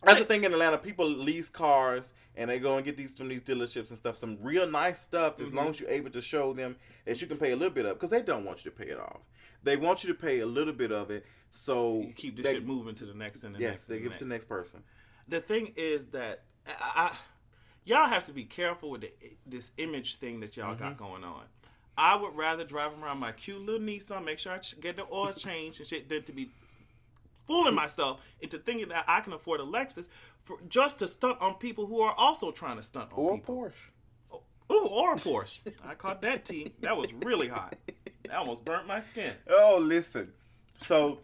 [0.04, 0.78] that's the thing in Atlanta.
[0.78, 4.16] People lease cars and they go and get these from these dealerships and stuff.
[4.16, 5.44] Some real nice stuff Mm-hmm.
[5.44, 7.86] as long as you're able to show them that you can pay a little bit
[7.86, 9.22] of because they don't want you to pay it off.
[9.64, 11.26] They want you to pay a little bit of it.
[11.52, 13.86] So you keep this they- shit moving to the next and the Yes, next.
[13.88, 14.84] they give it to the next person.
[15.28, 17.16] the thing is that I, I,
[17.84, 19.12] y'all have to be careful with the,
[19.46, 20.84] this image thing that y'all Mm-hmm.
[20.84, 21.44] got going on.
[22.00, 25.04] I would rather drive around my cute little Nissan, make sure I ch- get the
[25.12, 26.50] oil changed and shit, than to be
[27.46, 30.08] fooling myself into thinking that I can afford a Lexus
[30.44, 33.56] for just to stunt on people who are also trying to stunt on Or people.
[33.56, 33.90] Porsche.
[34.32, 34.42] Oh,
[34.74, 35.60] ooh, or a Porsche.
[35.86, 36.72] I caught that T.
[36.80, 37.76] That was really hot.
[38.24, 39.34] That almost burnt my skin.
[39.50, 40.32] Oh, listen.
[40.82, 41.20] So,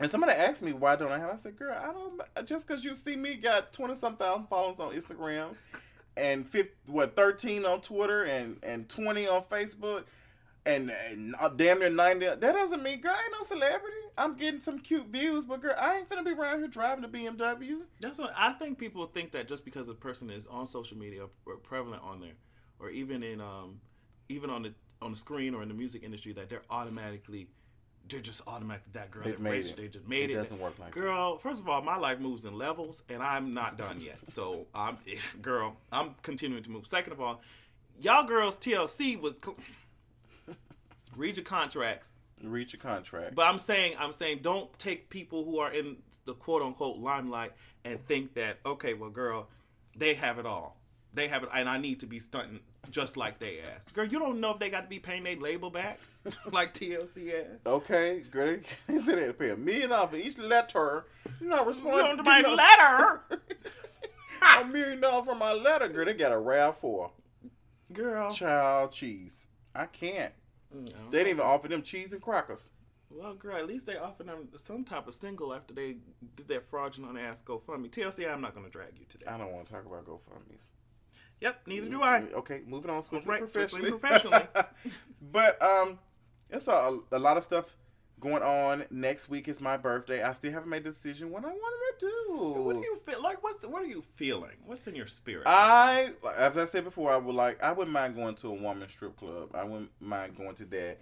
[0.00, 1.30] and somebody asked me why don't I have?
[1.30, 2.46] I said, girl, I don't.
[2.46, 5.56] Just because you see me got twenty some thousand followers on Instagram,
[6.16, 10.04] and 50, what thirteen on Twitter, and and twenty on Facebook,
[10.64, 12.26] and, and uh, damn near ninety.
[12.26, 13.96] That doesn't mean, girl, I ain't no celebrity.
[14.18, 17.08] I'm getting some cute views, but girl, I ain't finna be around here driving a
[17.08, 17.82] BMW.
[18.00, 18.78] That's what I think.
[18.78, 22.34] People think that just because a person is on social media or prevalent on there,
[22.80, 23.80] or even in um,
[24.28, 27.48] even on the on the screen or in the music industry, that they're automatically,
[28.08, 29.24] they're just automatically that girl.
[29.24, 29.76] That it.
[29.76, 30.36] They just made It it.
[30.36, 31.00] doesn't work like that.
[31.00, 31.38] girl.
[31.38, 34.18] First of all, my life moves in levels, and I'm not done yet.
[34.28, 34.98] So I'm,
[35.42, 36.86] girl, I'm continuing to move.
[36.86, 37.40] Second of all,
[38.00, 39.34] y'all girls TLC was.
[41.16, 42.12] Read your contracts.
[42.42, 43.34] Read your contract.
[43.34, 45.96] But I'm saying, I'm saying, don't take people who are in
[46.26, 47.52] the quote unquote limelight
[47.84, 49.48] and think that okay, well, girl,
[49.96, 50.76] they have it all.
[51.14, 53.88] They have it, and I need to be stunting just like they ass.
[53.92, 55.98] Girl, you don't know if they got to be paying their label back
[56.52, 57.58] like TLC ass.
[57.66, 58.56] Okay, girl,
[58.86, 61.06] they said they had to pay a million dollars for each letter.
[61.40, 63.22] You're not responding You don't my me letter,
[64.60, 66.04] a million dollars for my letter, girl.
[66.06, 67.10] They got a RAV for.
[67.92, 68.30] girl.
[68.30, 69.46] Child cheese.
[69.74, 70.32] I can't.
[70.74, 72.68] Mm, they didn't even offer them cheese and crackers.
[73.10, 75.96] Well, girl, at least they offered them some type of single after they
[76.34, 77.88] did that fraudulent ass GoFundMe.
[77.88, 79.26] TLC, I'm not going to drag you today.
[79.26, 80.64] I don't want to talk about GoFundMe's.
[81.40, 82.22] Yep, neither do I.
[82.34, 83.90] Okay, moving on swiftly Right, professionally.
[83.90, 84.42] professionally.
[85.32, 85.98] but um,
[86.50, 87.74] it's a, a lot of stuff
[88.20, 88.84] going on.
[88.90, 90.22] Next week is my birthday.
[90.22, 92.62] I still haven't made the decision what I wanted to do.
[92.62, 93.42] What do you feel like?
[93.42, 94.52] What's what are you feeling?
[94.64, 95.44] What's in your spirit?
[95.46, 97.62] I, as I said before, I would like.
[97.62, 99.50] I wouldn't mind going to a woman strip club.
[99.54, 100.98] I wouldn't mind going to that.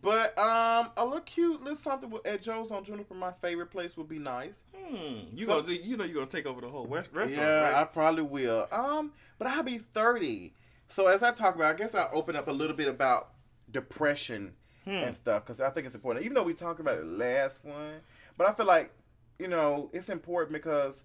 [0.00, 3.96] But um, a little cute little something with- at Joe's on Juniper, my favorite place,
[3.96, 4.62] would be nice.
[4.74, 7.84] Hmm, you So- gonna you know you're gonna take over the whole restaurant, Yeah, I
[7.84, 8.68] probably will.
[8.70, 10.54] Um, but I'll be thirty.
[10.88, 13.32] So as I talk about, I guess I'll open up a little bit about
[13.70, 14.54] depression
[14.84, 16.24] and stuff because I think it's important.
[16.24, 18.00] Even though we talked about it last one,
[18.36, 18.92] but I feel like
[19.38, 21.04] you know it's important because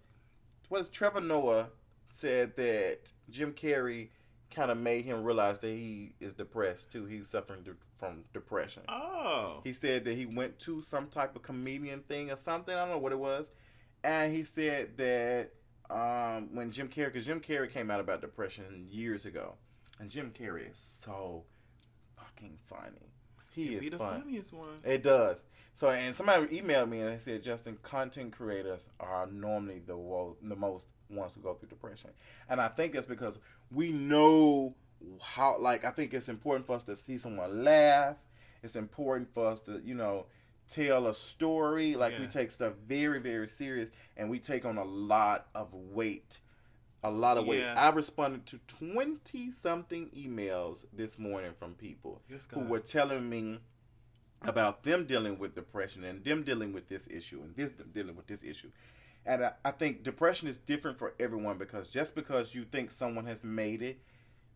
[0.70, 1.70] what is Trevor Noah
[2.10, 4.10] said that Jim Carrey
[4.50, 7.06] kind of made him realize that he is depressed too.
[7.06, 8.84] He's suffering de- from depression.
[8.90, 12.74] oh, He said that he went to some type of comedian thing or something.
[12.74, 13.50] I don't know what it was.
[14.04, 15.50] And he said that
[15.90, 19.56] um, when Jim Carrey, because Jim Carrey came out about depression years ago,
[20.00, 21.44] and Jim Carrey is so
[22.16, 23.12] fucking funny.
[23.54, 24.22] He It'd is be the funny.
[24.22, 24.80] funniest one.
[24.84, 25.44] It does.
[25.74, 30.38] So, and somebody emailed me and they said, Justin, content creators are normally the wo-
[30.42, 32.10] the most ones who go through depression,
[32.50, 33.40] and I think that's because
[33.72, 34.76] we know
[35.22, 35.58] how.
[35.60, 38.18] Like, I think it's important for us to see someone laugh.
[38.64, 40.26] It's important for us to, you know,
[40.68, 41.96] tell a story.
[41.96, 46.40] Like, we take stuff very, very serious, and we take on a lot of weight.
[47.04, 47.64] A lot of weight.
[47.64, 53.60] I responded to twenty something emails this morning from people Yes, who were telling me
[54.42, 58.28] about them dealing with depression and them dealing with this issue and this dealing with
[58.28, 58.72] this issue.
[59.26, 63.26] And I, I think depression is different for everyone because just because you think someone
[63.26, 64.00] has made it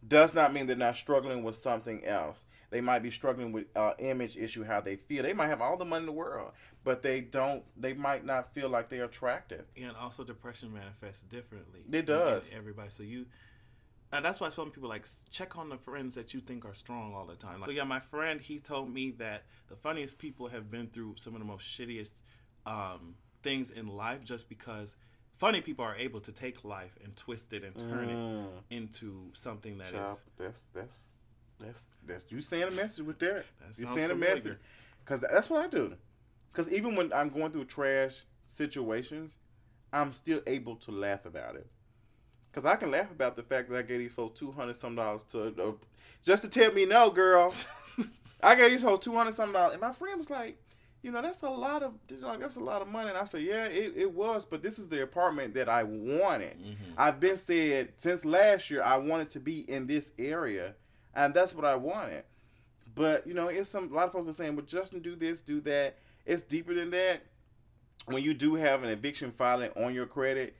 [0.08, 2.45] does not mean they're not struggling with something else.
[2.72, 5.24] They might be struggling with uh, image issue, how they feel.
[5.24, 6.52] They might have all the money in the world,
[6.84, 7.64] but they don't.
[7.78, 9.66] They might not feel like they're attractive.
[9.78, 11.82] and also depression manifests differently.
[11.91, 12.49] It does.
[12.56, 12.89] everybody.
[12.89, 13.26] So you,
[14.12, 17.14] and that's why some people like check on the friends that you think are strong
[17.14, 17.60] all the time.
[17.60, 21.16] Like, so yeah, my friend he told me that the funniest people have been through
[21.18, 22.22] some of the most shittiest
[22.66, 24.95] um, things in life, just because
[25.42, 28.46] funny people are able to take life and twist it and turn Mm.
[28.46, 29.94] it into something that is.
[29.94, 31.14] Child, that's that's
[31.60, 33.48] that's that's you saying a message with Derek.
[33.60, 34.58] That You saying a message
[35.04, 35.96] because that's what I do.
[36.52, 38.24] Because even when I'm going through trash
[38.54, 39.38] situations,
[39.92, 41.68] I'm still able to laugh about it.
[42.52, 44.96] Because I can laugh about the fact that I gave these folks two hundred some
[44.96, 45.72] dollars to uh,
[46.24, 47.54] just to tell me no, girl.
[48.44, 50.58] I gave these folks two hundred some dollars, and my friend was like,
[51.02, 53.10] you know, that's a lot of that's a lot of money.
[53.10, 56.60] And I said, yeah, it, it was, but this is the apartment that I wanted.
[56.60, 56.93] Mm-hmm.
[56.97, 60.76] I've been said since last year I wanted to be in this area,
[61.16, 62.24] and that's what I wanted.
[62.93, 65.41] But you know, it's some a lot of folks were saying, "Well, Justin, do this,
[65.41, 67.24] do that." It's deeper than that.
[68.06, 70.56] When you do have an eviction filing on your credit,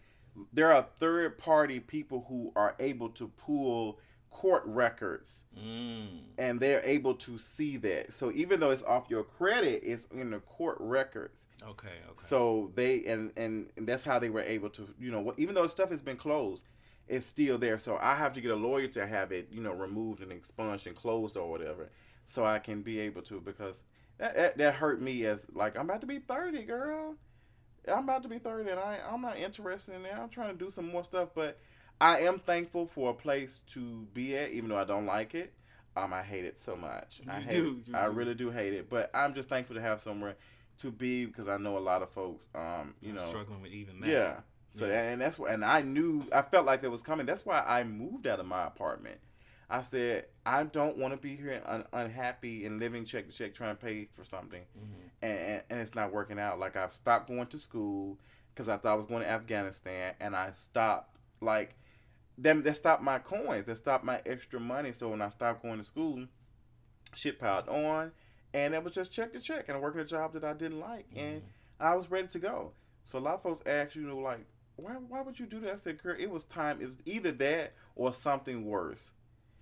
[0.54, 4.00] there are third party people who are able to pull
[4.32, 8.14] court records Mm, and they're able to see that.
[8.14, 11.46] So even though it's off your credit, it's in the court records.
[11.62, 11.90] okay.
[11.90, 12.14] Okay.
[12.16, 15.68] So they and, and and that's how they were able to, you know, even though
[15.68, 16.64] stuff has been closed,
[17.08, 17.78] it's still there.
[17.78, 20.88] So I have to get a lawyer to have it, you know, removed and expunged
[20.88, 21.90] and closed or whatever,
[22.26, 23.84] so I can be able to because
[24.18, 27.16] that that, that hurt me as like I'm about to be thirty, girl.
[27.88, 30.18] I'm about to be thirty, and I I'm not interested in that.
[30.18, 31.60] I'm trying to do some more stuff, but
[32.02, 35.54] I am thankful for a place to be at, even though I don't like it.
[35.96, 37.22] Um, I hate it so much.
[37.30, 38.12] I hate do, you I do.
[38.12, 40.36] really do hate it, but I'm just thankful to have somewhere
[40.80, 42.48] to be because I know a lot of folks.
[42.56, 44.10] Um, you I'm know, struggling with even that.
[44.10, 44.36] yeah.
[44.74, 45.02] So Yeah.
[45.12, 47.26] and that's what and I knew I felt like it was coming.
[47.26, 49.20] That's why I moved out of my apartment.
[49.70, 53.54] I said I don't want to be here un- unhappy and living check to check
[53.54, 55.08] trying to pay for something, Mm-hmm.
[55.24, 56.58] and, and and it's not working out.
[56.58, 58.18] Like I've stopped going to school
[58.56, 61.76] because I thought I was going to Afghanistan, and I stopped like
[62.42, 62.64] them.
[62.64, 63.66] that stopped my coins.
[63.66, 64.94] that stopped my extra money.
[64.94, 66.26] So when I stopped going to school,
[67.14, 68.12] shit piled on,
[68.54, 71.08] and it was just check to check and working a job that I didn't like,
[71.16, 71.48] and mm-hmm.
[71.80, 72.72] I was ready to go.
[73.06, 75.74] So a lot of folks ask you know like, why why would you do that?
[75.74, 76.80] I said, girl, it was time.
[76.82, 79.12] It was either that or something worse,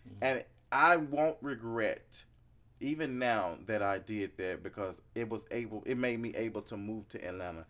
[0.07, 0.23] mm-hmm.
[0.23, 2.23] and I won't regret
[2.81, 5.83] even now that I did that because it was able.
[5.85, 7.65] It made me able to move to Atlanta.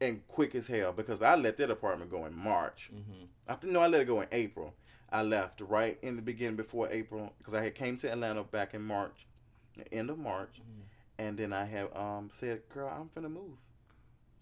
[0.00, 2.90] And quick as hell because I let that apartment go in March.
[2.94, 3.24] Mm-hmm.
[3.46, 4.74] I think no, I let it go in April.
[5.10, 8.74] I left right in the beginning before April because I had came to Atlanta back
[8.74, 9.26] in March,
[9.76, 10.80] the end of March, Mm-hmm.
[11.26, 13.56] and then I have um said, "Girl, I'm finna move,"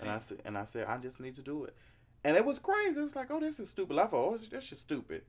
[0.01, 1.77] and I said, and I said, I just need to do it,
[2.25, 2.99] and it was crazy.
[2.99, 3.99] It was like, oh, this is stupid.
[3.99, 5.23] I thought, oh, this- is stupid,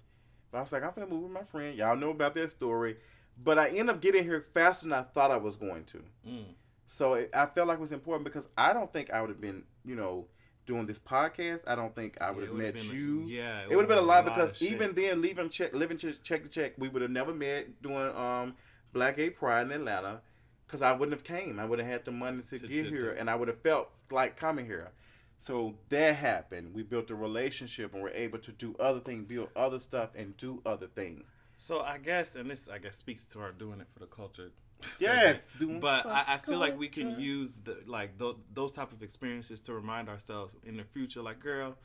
[0.52, 1.78] but I was like, I'm finna move with my friend.
[1.78, 2.96] Y'all know about that story,
[3.44, 6.04] but I end up getting here faster than I thought I was going to.
[6.28, 6.46] Mm.
[6.88, 9.42] So it, I felt like it was important because I don't think I would have
[9.42, 10.26] been, you know,
[10.66, 11.62] doing this podcast.
[11.68, 13.26] I don't think I would it have met been you.
[13.28, 14.72] yeah, it it would have been a lot of because shit.
[14.72, 18.16] even then, leaving check, living check, check to check, we would have never met doing
[18.16, 18.56] um
[18.94, 20.22] Black Gay Pride in Atlanta
[20.66, 21.60] because I wouldn't have came.
[21.60, 23.48] I would have had the money to, To- get to- here, to- and I would
[23.50, 24.92] have felt like coming here.
[25.40, 26.74] So that happened.
[26.74, 30.36] We built a relationship, and we're able to do other things, build other stuff, and
[30.36, 31.30] do other things.
[31.58, 34.52] So I guess, and this I guess speaks to our doing it for the culture.
[35.00, 35.82] Yes, segment.
[35.82, 39.62] but I, I feel like we can use the like th- those type of experiences
[39.62, 41.22] to remind ourselves in the future.
[41.22, 41.76] Like, girl,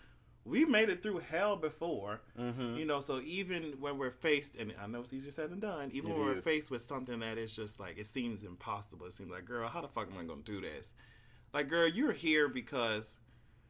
[0.44, 2.76] we made it through hell before, Mm-hmm.
[2.76, 3.00] you know.
[3.00, 5.90] So even when we're faced, and I know it's easier said than done.
[5.92, 9.06] Even It when we're faced with something that is just like it seems impossible.
[9.06, 10.92] It seems like, girl, how the fuck am I gonna do this?
[11.54, 13.16] Like, girl, you're here because.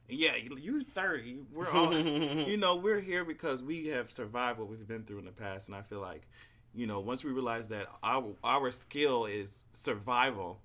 [0.09, 1.39] Yeah, you're 30.
[1.55, 5.25] We're all, you know, we're here because we have survived what we've been through in
[5.25, 6.23] the past, and I feel like,
[6.75, 10.61] you know, once we realize that our our skill is survival,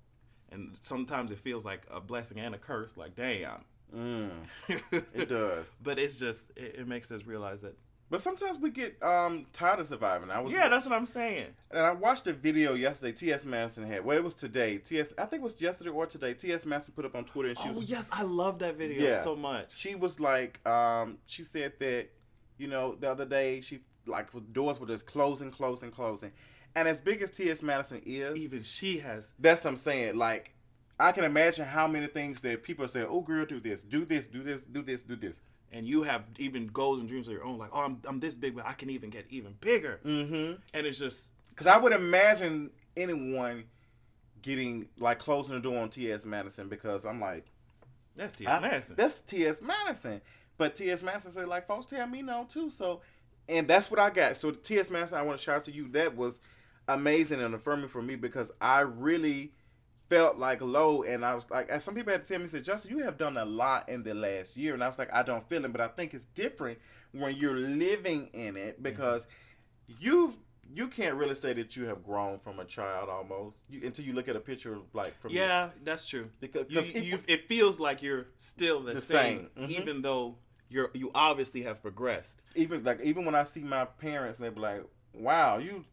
[0.50, 2.96] and sometimes it feels like a blessing and a curse.
[2.96, 4.30] Like, damn, Mm,
[5.14, 5.66] it does.
[5.82, 7.76] but it's just it, it makes us realize that.
[8.10, 10.30] But sometimes we get um tired of surviving.
[10.30, 11.48] I was Yeah, that's what I'm saying.
[11.70, 13.12] and I watched a video yesterday.
[13.12, 13.44] T.S.
[13.44, 14.02] Madison had.
[14.04, 14.78] Well, it was today.
[14.78, 15.12] T.S.
[15.18, 16.32] I think it was yesterday or today.
[16.32, 16.64] T.S.
[16.64, 19.22] Madison put up on Twitter, and she Oh was yes, I love that video Yeah.
[19.22, 19.76] so much.
[19.76, 22.08] she was like, um, she said that,
[22.56, 26.32] you know, the other day she like doors were just closing, closing, closing,
[26.74, 27.62] and as big as T.S.
[27.62, 30.16] Madison is, Even she has that's what I'm saying.
[30.16, 30.54] Like,
[30.98, 34.28] I can imagine how many things that people say, "Oh, girl, do this, do this,
[34.28, 35.40] do this, do this, do this."
[35.70, 38.38] and you have even goals and dreams of your own like oh i'm, I'm this
[38.38, 40.54] big but i can even get even bigger Mm-hmm.
[40.72, 43.64] and it's just Because I would imagine anyone
[44.40, 46.24] getting like closing the door on T.S.
[46.24, 47.44] Madison because I'm like,
[48.16, 48.62] that's T.S.
[48.62, 48.94] Madison.
[48.96, 49.60] That's T.S.
[49.60, 50.20] Madison.
[50.56, 51.02] But T.S.
[51.02, 52.70] Madison said, like, folks tell me no, too.
[52.70, 53.00] So,
[53.48, 54.36] and that's what I got.
[54.36, 54.90] So, T.S.
[54.90, 55.88] Madison, I want to shout out to you.
[55.88, 56.40] That was
[56.86, 59.52] amazing and affirming for me because I really
[60.08, 61.02] felt like low.
[61.02, 63.36] And I was like, some people had to tell me, said, Justin, you have done
[63.36, 64.74] a lot in the last year.
[64.74, 65.72] And I was like, I don't feel it.
[65.72, 66.78] But I think it's different
[67.12, 69.26] when you're living in it because
[70.00, 70.34] you
[70.74, 74.12] you can't really say that you have grown from a child almost you, until you
[74.12, 77.80] look at a picture of like from yeah that's true Because- you, it- it feels
[77.80, 79.66] like you're still the, The same, same.
[79.68, 79.70] Mhm.
[79.80, 80.36] even though
[80.70, 84.60] you're you obviously have progressed even like even when I see my parents, they be
[84.60, 85.84] like, "Wow, you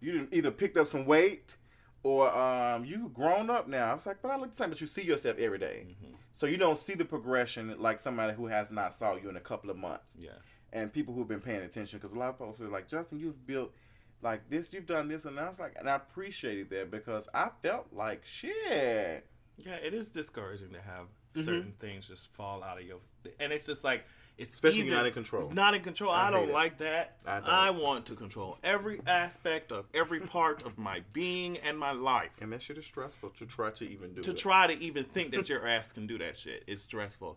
[0.00, 1.56] you either picked up some weight
[2.02, 4.80] or um you grown up now." I was like, "But I look the same." But
[4.80, 5.86] you see yourself every day.
[5.88, 6.14] Mm-hmm.
[6.32, 9.40] so you don't see the progression like somebody who has not saw you in a
[9.40, 10.14] couple of months.
[10.18, 10.30] yeah
[10.72, 13.46] And people who've been paying attention because a lot of folks are like, "Justin, you've
[13.46, 13.72] built."
[14.20, 17.50] Like this, you've done this, and I was like, and I appreciated that because I
[17.62, 19.26] felt like shit.
[19.58, 21.44] yeah it is discouraging to have Mm-hmm.
[21.44, 22.98] certain things just fall out of your
[23.38, 24.04] and it's just like
[24.38, 25.50] it's Especially even, you're not in control.
[25.52, 26.54] not in control i, I don't it.
[26.54, 27.48] like that I don't.
[27.50, 32.30] I want to control every aspect of every part of my being and my life
[32.40, 34.36] And that shit is stressful to try to even do to it.
[34.38, 37.36] try to even think that your ass can do that shit is stressful.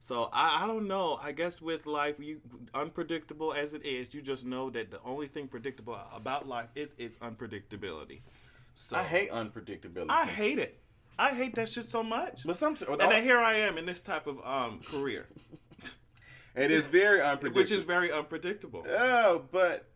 [0.00, 1.18] So I, I don't know.
[1.22, 2.40] I guess with life, you
[2.72, 6.94] unpredictable as it is, you just know that the only thing predictable about life is
[6.98, 8.20] its unpredictability.
[8.74, 10.06] So I hate unpredictability.
[10.10, 10.78] I hate it.
[11.18, 12.42] I hate that shit so much.
[12.46, 15.26] but sometimes and then here I am in this type of um career,
[16.54, 17.60] it is very unpredictable.
[17.60, 18.86] which is very unpredictable.
[18.88, 19.86] Oh, but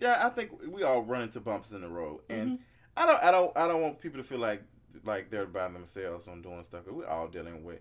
[0.00, 2.62] yeah, I think we all run into bumps in the road, and Mm-hmm.
[2.96, 4.62] I don't, I don't, I don't want people to feel like
[5.04, 6.82] like they're by themselves on doing stuff.
[6.86, 7.80] We're all dealing with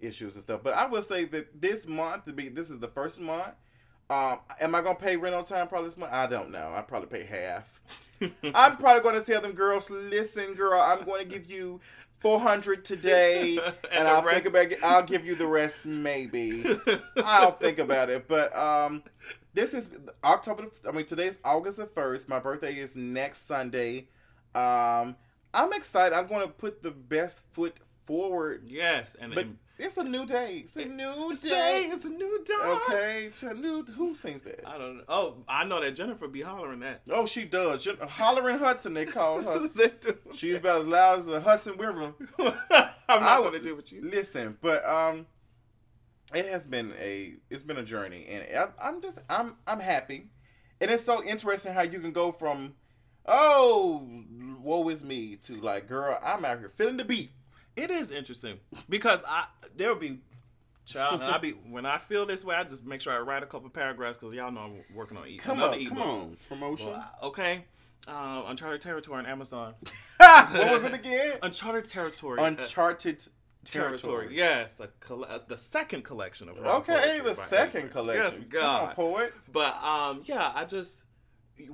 [0.00, 0.60] issues and stuff.
[0.62, 3.54] But I will say that this month, this is the first month.
[4.08, 5.66] Um, am I gonna pay rent on time?
[5.66, 6.12] Probably this month.
[6.12, 6.72] I don't know.
[6.72, 7.80] I probably pay half.
[8.54, 11.80] I'm probably gonna tell them girls, listen, girl, I'm going to give you.
[12.24, 14.78] 400 today, and, And I'll rest- think about it.
[14.82, 16.64] I'll give you the rest, maybe.
[17.18, 18.26] I'll think about it.
[18.26, 19.02] But um,
[19.52, 19.90] this is
[20.24, 20.64] October.
[20.82, 22.26] the- I mean, today is August the first.
[22.28, 24.08] My birthday is next Sunday.
[24.54, 25.16] Um,
[25.52, 26.16] I'm excited.
[26.16, 28.62] I'm going to put the best foot forward.
[28.68, 30.58] yes, and, But and it's a new day.
[30.58, 31.88] It's a new it's, day.
[31.90, 32.80] it's a new dawn.
[32.88, 33.82] Okay, it's a new.
[33.82, 34.66] Who sings that?
[34.66, 35.04] I don't know.
[35.08, 37.02] Oh, I know that Jennifer be hollering that.
[37.10, 37.82] Oh, she does.
[37.82, 39.68] Jen- Hollering Hudson, they call her.
[39.74, 40.16] they do.
[40.32, 42.14] She's about as loud as the Hudson River.
[43.08, 44.02] I'm not going to do with you.
[44.02, 45.26] Listen, but um,
[46.32, 50.30] it has been a it's been a journey, and I, I'm just I'm I'm happy,
[50.80, 52.74] and it's so interesting how you can go from
[53.26, 54.06] oh
[54.62, 57.32] woe is me to like girl I'm out here feeling the beat.
[57.76, 58.58] It is interesting
[58.88, 59.46] because I
[59.76, 60.20] there will be
[60.86, 63.42] child and I be when I feel this way I just make sure I write
[63.42, 65.88] a couple paragraphs because y'all know I'm working on e- Come another on, ebook.
[65.88, 66.90] come on, promotion.
[66.92, 67.64] Well, okay,
[68.06, 69.74] uh, Uncharted Territory on Amazon.
[70.18, 71.38] what was it again?
[71.42, 72.38] Uncharted Territory.
[72.38, 73.26] uh, Uncharted
[73.64, 73.98] territory.
[73.98, 74.36] territory.
[74.36, 77.90] Yes, a coll- uh, the second collection of rock Okay, the second Avery.
[77.90, 78.46] collection.
[78.52, 78.94] Yes, Come on, God.
[78.96, 79.32] poet.
[79.52, 81.04] But um, yeah, I just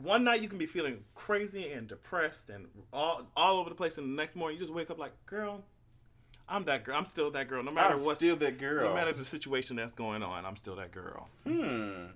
[0.01, 3.99] one night you can be feeling crazy and depressed and all all over the place,
[3.99, 5.65] and the next morning you just wake up like, girl,
[6.51, 6.97] I'm that girl.
[6.97, 7.63] I'm still that girl.
[7.63, 8.89] No matter I'm what's still that girl.
[8.89, 11.29] no matter the situation that's going on, I'm still that girl.
[11.47, 12.07] Hmm.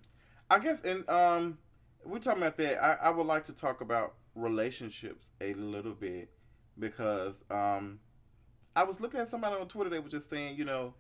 [0.51, 1.59] I guess, and um,
[2.05, 2.83] we're talking about that.
[2.83, 6.31] I, I would like to talk about relationships a little bit
[6.79, 8.01] because um,
[8.77, 9.89] I was looking at somebody on Twitter.
[9.89, 10.95] They were just saying, you know,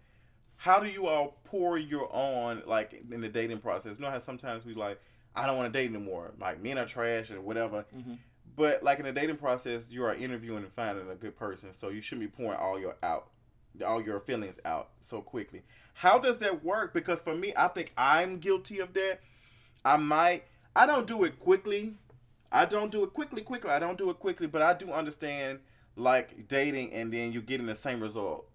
[0.56, 3.98] how do you all pour your on like in the dating process?
[3.98, 5.00] You know how sometimes we like,
[5.34, 6.32] I don't want to date anymore.
[6.40, 7.84] Like men are trash or whatever.
[8.56, 11.88] But like in the dating process, you are interviewing and finding a good person, so
[11.88, 13.28] you shouldn't be pouring all your out,
[13.84, 15.62] all your feelings out so quickly.
[15.94, 16.92] How does that work?
[16.94, 19.20] Because for me, I think I'm guilty of that.
[19.84, 20.44] I might,
[20.74, 21.94] I don't do it quickly.
[22.52, 23.70] I don't do it quickly, quickly.
[23.70, 25.58] I don't do it quickly, but I do understand
[25.96, 28.48] like dating and then you're getting the same result.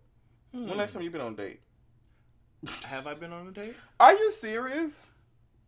[0.52, 1.00] When last hmm.
[1.00, 1.60] time you been on a date?
[2.86, 3.76] Have I been on a date?
[4.00, 5.08] Are you serious?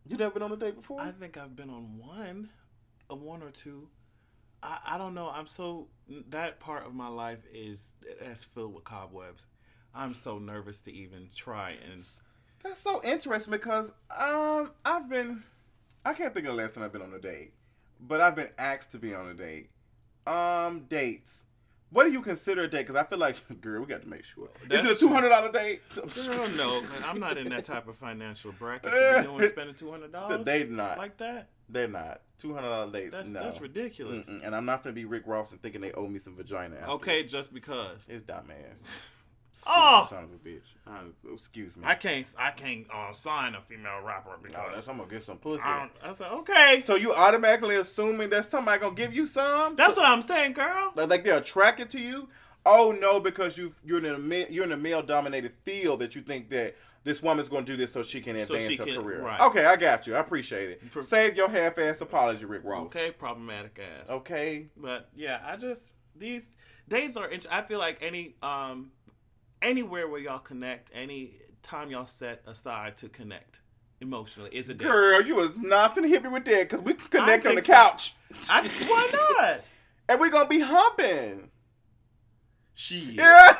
[0.06, 1.00] You never been on a date before?
[1.00, 2.50] I think I've been on one,
[3.08, 3.88] a one or two.
[4.62, 5.28] I, I don't know.
[5.28, 5.88] I'm so
[6.30, 9.46] that part of my life is that's filled with cobwebs.
[9.94, 12.02] I'm so nervous to even try and.
[12.62, 15.42] That's so interesting because um I've been
[16.04, 17.54] I can't think of the last time I've been on a date,
[18.00, 19.70] but I've been asked to be on a date.
[20.26, 21.44] Um, dates.
[21.90, 22.86] What do you consider a date?
[22.86, 24.48] Because I feel like, girl, we got to make sure.
[24.70, 25.82] Is it a two hundred dollar date?
[25.94, 29.90] Girl, no, I'm not in that type of financial bracket to be doing spending two
[29.90, 30.44] hundred dollars.
[30.44, 30.98] They not.
[30.98, 31.48] like that.
[31.68, 33.14] They're not two hundred dollar dates.
[33.14, 33.42] That's no.
[33.42, 34.26] that's ridiculous.
[34.26, 34.44] Mm-mm.
[34.44, 36.76] And I'm not gonna be Rick Ross and thinking they owe me some vagina.
[36.76, 36.90] after.
[36.92, 38.84] Okay, just because it's dumbass.
[39.66, 40.06] Oh!
[40.08, 40.62] Son of a bitch.
[40.86, 41.84] Uh, excuse me.
[41.86, 45.24] I can't I can't uh, sign a female rapper no, because that's I'm gonna get
[45.24, 45.62] some pussy.
[45.62, 46.82] I, I said okay.
[46.82, 49.76] So you automatically assuming that somebody gonna give you some?
[49.76, 50.92] That's what I'm saying, girl.
[50.94, 52.30] Like, like they're attracted to you?
[52.64, 56.22] Oh no, because you you're in a you're in a male dominated field that you
[56.22, 56.74] think that
[57.04, 59.22] this woman's going to do this so she can So advance she her can- career.
[59.22, 59.40] right.
[59.40, 60.14] Okay, I got you.
[60.14, 60.92] I appreciate it.
[60.92, 62.86] For- Save your half-ass apology, Rick Ross.
[62.86, 64.08] Okay, problematic ass.
[64.10, 64.66] Okay.
[64.76, 66.52] But yeah, I just these
[66.88, 67.26] days are.
[67.28, 68.92] Int- I feel like any um
[69.60, 73.60] anywhere where y'all connect, any time y'all set aside to connect
[74.00, 74.84] emotionally is a day.
[74.84, 77.62] Girl, you was not finna hit me with that because we can connect on the
[77.62, 77.72] so.
[77.72, 78.14] couch.
[78.50, 79.60] I, why not?
[80.08, 81.50] And we gonna be humping.
[82.74, 82.98] She.
[83.12, 83.56] Yeah.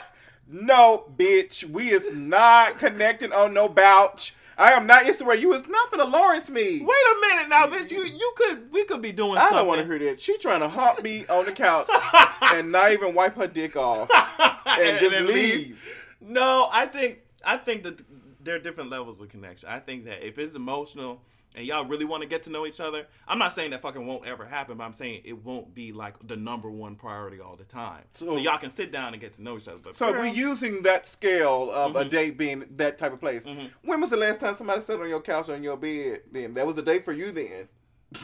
[0.53, 1.64] No, bitch.
[1.64, 4.34] We is not connecting on no couch.
[4.59, 5.40] I am not Instagram.
[5.40, 6.80] You is not finna Lawrence me.
[6.84, 7.90] Wait a minute now, bitch.
[7.90, 9.38] You you could we could be doing.
[9.38, 9.57] I something.
[9.59, 10.20] don't want to hear that.
[10.20, 11.88] She trying to hump me on the couch
[12.42, 15.55] and not even wipe her dick off and, And just then leave.
[15.55, 15.98] leave.
[16.20, 18.03] No, I think I think that
[18.44, 19.70] there are different levels of connection.
[19.70, 21.22] I think that if it's emotional
[21.55, 24.07] and y'all really want to get to know each other, I'm not saying that fucking
[24.07, 27.57] won't ever happen, but I'm saying it won't be like the number one priority all
[27.57, 28.03] the time.
[28.14, 29.78] So, So- y'all can sit down and get to know each other.
[29.82, 32.00] But So girl, we're using that scale of Mm-hmm.
[32.00, 33.44] a date being that type of place.
[33.82, 36.22] When was the last time somebody sat on your couch or in your bed?
[36.30, 37.32] Then that was a date for you.
[37.32, 37.68] Then.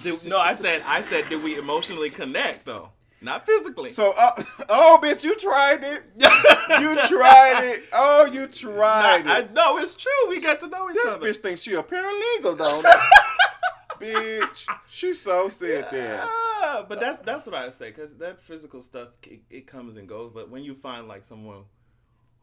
[0.03, 3.91] did- no, I said I said did we emotionally connect though, not physically.
[3.91, 6.03] So, uh, oh, bitch, you tried it.
[6.81, 7.85] you tried it.
[7.93, 9.27] Oh, you tried it.
[9.27, 10.13] I, no, it's true.
[10.29, 11.19] We got to know each this other.
[11.19, 12.87] This bitch thinks she a paralegal, don't
[14.01, 16.85] bitch, she so said that.
[16.89, 20.31] But that's that's what I say because that physical stuff it, it comes and goes.
[20.33, 21.65] But when you find like someone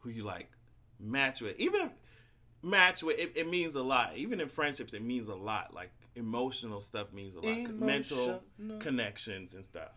[0.00, 0.50] who you like
[1.00, 1.90] match with, even if
[2.62, 4.16] match with, it, it means a lot.
[4.16, 5.72] Even in friendships, it means a lot.
[5.72, 7.70] Like emotional stuff means a lot.
[7.70, 8.78] Mental Emotional.
[8.80, 9.90] connections and stuff.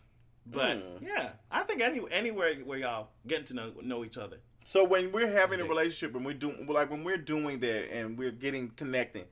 [0.46, 1.06] But Hmm.
[1.06, 4.38] yeah, I think any anywhere where y'all getting to know know each other.
[4.64, 8.18] So when we're having a relationship and we're doing like when we're doing that and
[8.18, 9.26] we're getting connecting,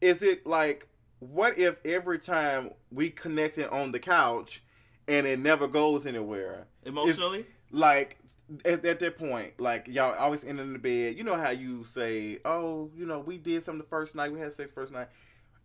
[0.00, 0.86] is it like
[1.18, 4.62] what if every time we connected on the couch
[5.08, 6.66] and it never goes anywhere?
[6.84, 7.46] Emotionally?
[7.70, 8.18] Like
[8.64, 11.16] at, at that point, like y'all always end in the bed.
[11.16, 14.32] You know how you say, "Oh, you know, we did something the first night.
[14.32, 15.08] We had sex first night."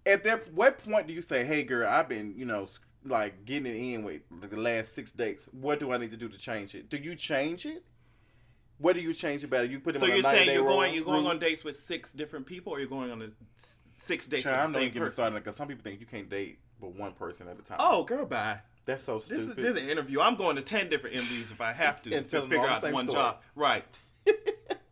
[0.08, 2.68] At that, what point do you say, "Hey, girl, I've been, you know,
[3.06, 5.48] like getting it in with the last six dates.
[5.52, 6.90] What do I need to do to change it?
[6.90, 7.84] Do you change it?
[8.80, 9.72] What do you change about it?
[9.72, 11.32] You put them So on a you're 90 saying you're going you're going rule?
[11.32, 14.54] on dates with six different people, or you're going on a s- six dates Child,
[14.54, 15.16] with I'm the not same even getting person?
[15.16, 17.78] started because some people think you can't date but one person at a time.
[17.80, 18.60] Oh, girl, bye.
[18.86, 19.48] that's so This stupid.
[19.50, 20.22] is this is an interview.
[20.22, 23.08] I'm going to ten different interviews if I have to And to figure out one
[23.08, 23.20] story.
[23.24, 23.42] job.
[23.56, 23.84] Right.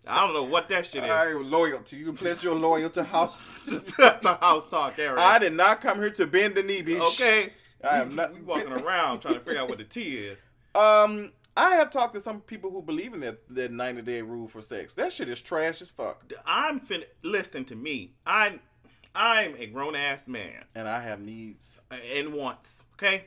[0.08, 1.10] I don't know what that shit is.
[1.10, 2.14] I am loyal to you.
[2.14, 3.42] Pledge your loyal to house.
[3.68, 5.20] to house talk, Eric.
[5.20, 7.02] I did not come here to bend the knee, bitch.
[7.14, 7.54] okay.
[7.84, 10.48] I am not- we walking around trying to figure out what the T is.
[10.74, 14.48] Um, I have talked to some people who believe in that that 90 day rule
[14.48, 14.94] for sex.
[14.96, 16.32] That shit is trash as fuck.
[16.46, 17.04] I'm fin.
[17.24, 18.14] Listen to me.
[18.26, 18.60] I'm
[19.16, 21.80] I'm a grown ass man And I have needs.
[22.14, 22.84] and wants.
[22.96, 23.26] Okay.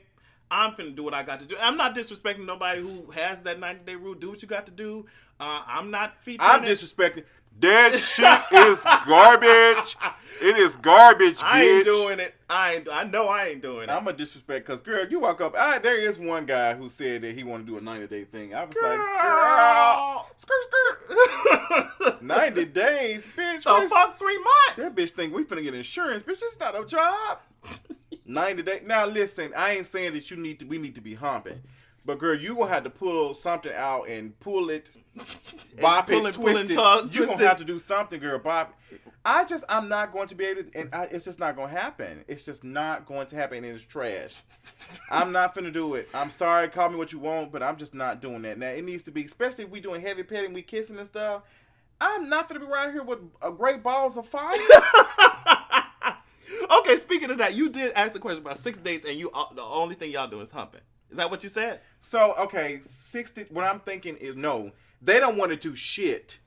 [0.51, 1.57] I'm finna do what I got to do.
[1.61, 4.15] I'm not disrespecting nobody who has that 90 day rule.
[4.15, 5.07] Do what you got to do.
[5.41, 6.69] Uh, I'm not featuring I'm it.
[6.69, 7.25] disrespecting.
[7.61, 9.97] That shit is garbage.
[10.41, 11.43] It is garbage, bitch.
[11.43, 12.35] I ain't doing it.
[12.49, 12.89] I ain't.
[12.93, 13.91] I know I ain't doing it.
[13.91, 15.57] I'm a disrespect because, girl, you walk up.
[15.57, 18.25] I, there is one guy who said that he want to do a 90 day
[18.25, 18.55] thing.
[18.55, 20.63] I was like, girl, skirt,
[21.11, 22.23] skirt.
[22.23, 23.57] 90 days, bitch.
[23.85, 24.77] is- fuck three months?
[24.77, 26.41] That bitch think we finna get insurance, bitch.
[26.43, 27.39] It's not no job.
[28.25, 28.83] 90 days.
[28.87, 30.67] Now listen, I ain't saying that you need to.
[30.67, 31.61] We need to be humping,
[32.09, 34.91] but girl, you gonna have to pull something out and pull it,
[35.83, 36.75] bop pull it, pull twist and it.
[36.75, 37.47] tug, you twist gonna it.
[37.47, 38.39] have to do something, girl.
[38.39, 38.75] Bop.
[39.27, 41.69] I just, I'm not going to be able to, and I, it's just not gonna
[41.69, 42.25] happen.
[42.27, 44.43] It's just not going to happen, and it's trash.
[45.11, 46.09] I'm not finna do it.
[46.15, 48.59] I'm sorry, call me what you want, but I'm just not doing that.
[48.59, 51.43] Now it needs to be, especially if we doing heavy petting, we kissing and stuff.
[52.01, 54.57] I'm not finna be around here with uh, great balls of fire.
[56.79, 59.53] okay, speaking of that, you did ask a question about six dates, and you uh,
[59.55, 60.81] the only thing y'all do is humping.
[61.11, 61.81] Is that what you said?
[62.01, 63.45] So okay, sixty.
[63.51, 64.73] What I'm thinking is no,
[65.03, 66.39] they don't want to do shit.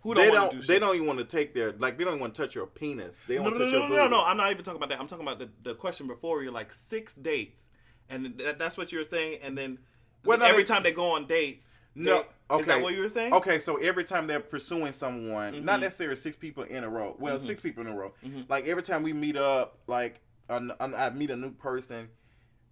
[0.00, 0.40] Who they don't don't.
[0.42, 0.80] want to do They shit?
[0.80, 1.96] don't even want to take their like.
[1.98, 3.20] They don't even want to touch your penis.
[3.26, 4.10] They don't No, no, to no, touch no, your no, booty.
[4.10, 4.24] no.
[4.24, 5.00] I'm not even talking about that.
[5.00, 6.42] I'm talking about the, the question before.
[6.42, 7.68] You're like six dates,
[8.08, 9.38] and that, that's what you were saying.
[9.42, 9.78] And then
[10.24, 12.60] Well, no, every it- time they go on dates, No, okay.
[12.62, 13.32] Is that what you were saying?
[13.32, 15.64] Okay, so every time they're pursuing someone, Mm-hmm.
[15.64, 17.16] not necessarily six people in a row.
[17.18, 18.12] Well, six people in a row.
[18.48, 22.08] Like every time we meet up, like I meet a new person,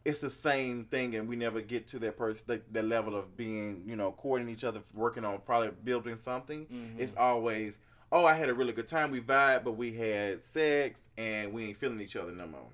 [0.05, 3.36] it's the same thing, and we never get to that person, that, that level of
[3.36, 6.66] being, you know, courting each other, working on probably building something.
[6.66, 7.00] Mm-hmm.
[7.00, 7.78] It's always,
[8.11, 9.11] oh, I had a really good time.
[9.11, 12.70] We vibe, but we had sex, and we ain't feeling each other no more.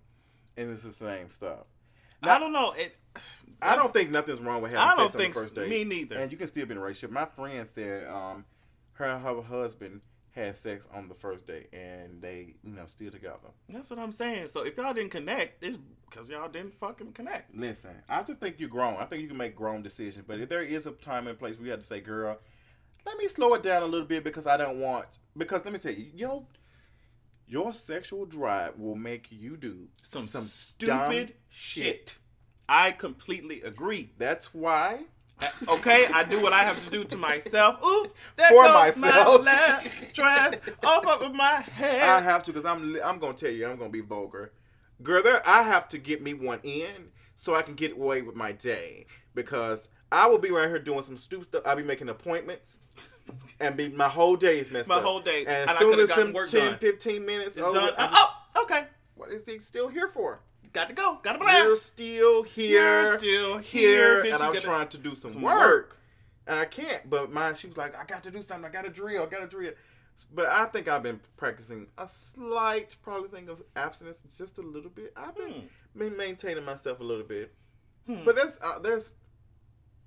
[0.56, 1.66] And it's the same stuff.
[2.22, 2.72] I don't know.
[2.72, 2.96] It.
[3.60, 5.68] I don't think nothing's wrong with having I don't sex think on the first date.
[5.68, 6.16] Me neither.
[6.16, 7.10] And you can still be in a relationship.
[7.10, 8.44] My friend said um,
[8.92, 10.00] her and her husband
[10.38, 13.48] had sex on the first date, and they, you know, still together.
[13.68, 14.48] That's what I'm saying.
[14.48, 15.78] So if y'all didn't connect, it's
[16.08, 17.54] because y'all didn't fucking connect.
[17.54, 18.96] Listen, I just think you're grown.
[18.96, 20.24] I think you can make grown decisions.
[20.26, 22.38] But if there is a time and place where you have to say, girl,
[23.04, 25.18] let me slow it down a little bit because I don't want.
[25.36, 26.46] Because let me tell you, yo,
[27.46, 32.18] your sexual drive will make you do Some, dumb stupid shit.
[32.68, 34.12] I completely agree.
[34.18, 35.04] That's why.
[35.40, 37.82] Uh, okay, I do what I have to do to myself.
[37.84, 39.44] Ooh, there For goes myself.
[39.44, 42.02] my left dress off of my head.
[42.08, 44.52] I have to because I'm I'm gonna tell you I'm gonna be vulgar,
[45.02, 45.22] girl.
[45.22, 48.52] There I have to get me one in so I can get away with my
[48.52, 51.62] day because I will be around here doing some stupid stuff.
[51.66, 52.78] I'll be making appointments.
[53.60, 55.02] And be my whole day is messed My up.
[55.02, 55.40] My whole day.
[55.40, 56.78] And And as I soon as them 10, done.
[56.78, 57.92] 15 minutes it's over, done.
[57.98, 58.84] I'm oh, okay.
[59.16, 60.40] what is he still here for?
[60.78, 61.18] Got to go.
[61.22, 63.02] Got to You're still here.
[63.04, 65.58] You're still here, here, and I'm trying to do some, some work.
[65.58, 66.00] work.
[66.46, 67.08] and I can't.
[67.10, 68.64] But my she was like, I got to do something.
[68.64, 69.24] I got to drill.
[69.24, 69.72] I got to drill.
[70.32, 74.90] But I think I've been practicing a slight, probably thing of abstinence, just a little
[74.90, 75.12] bit.
[75.16, 75.52] I've been,
[75.94, 75.98] Hmm.
[75.98, 77.52] been maintaining myself a little bit.
[78.24, 79.12] But there's, uh, there's,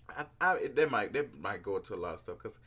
[0.09, 2.57] I, I, that might, they might go into a lot of stuff because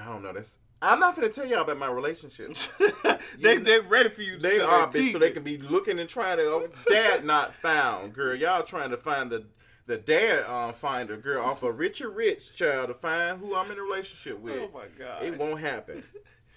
[0.00, 0.32] I don't know.
[0.34, 2.68] That's I'm not gonna tell y'all about my relationships.
[3.40, 4.38] they they're ready for you.
[4.38, 6.44] They are bitch, so they can be looking and trying to.
[6.44, 8.34] Oh, dad not found, girl.
[8.34, 9.46] Y'all trying to find the
[9.86, 13.70] the dad um, finder, girl, off a of Richard Rich child to find who I'm
[13.70, 14.58] in a relationship with.
[14.58, 15.22] Oh my god.
[15.22, 16.02] It won't happen.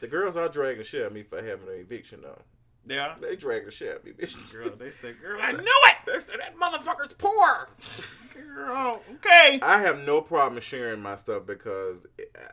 [0.01, 2.41] The girls are dragging shit of me for having an eviction though.
[2.87, 3.15] Yeah.
[3.21, 4.51] They drag the shit of me, bitch.
[4.51, 5.95] Girl, they said, girl, I knew it.
[6.05, 7.69] They said that motherfucker's poor.
[8.33, 9.59] girl, okay.
[9.61, 11.99] I have no problem sharing my stuff because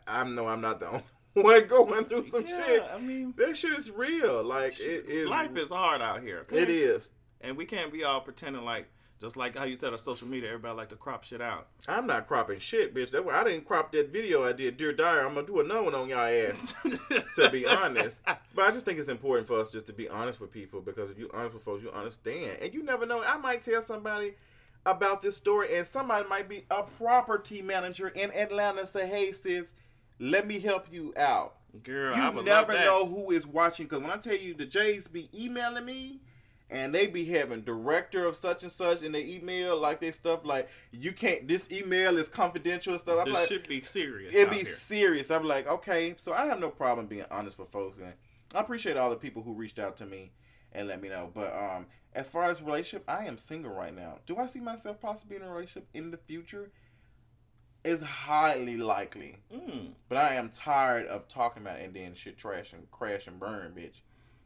[0.07, 1.05] I know I'm not the only
[1.43, 2.82] one going through some Yeah, shit.
[2.95, 4.43] I mean, That shit is real.
[4.43, 5.28] Like it is.
[5.28, 6.41] life is hard out here.
[6.41, 6.62] Okay?
[6.62, 7.11] It is.
[7.41, 8.87] and we can't be all pretending like
[9.18, 11.68] just like how you said on social media, everybody like to crop shit out.
[11.89, 13.11] I'm not cropping shit, bitch.
[13.12, 15.24] That I didn't crop that video I did, Dear Diary.
[15.24, 16.74] I'm gonna do another one on y'all ass.
[17.37, 18.20] to be honest,
[18.55, 21.09] but I just think it's important for us just to be honest with people because
[21.09, 23.22] if you honest with folks, you understand, and you never know.
[23.22, 24.34] I might tell somebody
[24.84, 28.80] about this story, and somebody might be a property manager in Atlanta.
[28.80, 29.72] and Say, hey, sis,
[30.19, 31.55] let me help you out.
[31.83, 35.09] Girl, You I never know who is watching because when I tell you the Jays
[35.09, 36.21] be emailing me
[36.71, 40.41] and they be having director of such and such in their email like they stuff
[40.45, 43.19] like you can't this email is confidential and stuff.
[43.21, 44.35] I'm This like should be serious.
[44.35, 44.64] it be here.
[44.67, 45.31] serious.
[45.31, 48.14] I'm like okay, so I have no problem being honest with folks and
[48.55, 50.33] I appreciate all the people who reached out to me
[50.73, 51.31] and let me know.
[51.35, 54.19] But um, as far as relationship, I am single right now.
[54.25, 56.71] Do I see myself possibly in a relationship in the future?
[57.87, 59.37] Is highly likely.
[59.55, 59.93] Mm.
[60.09, 63.39] But I am tired of talking about it and then shit trash and crash and
[63.39, 64.01] burn, bitch.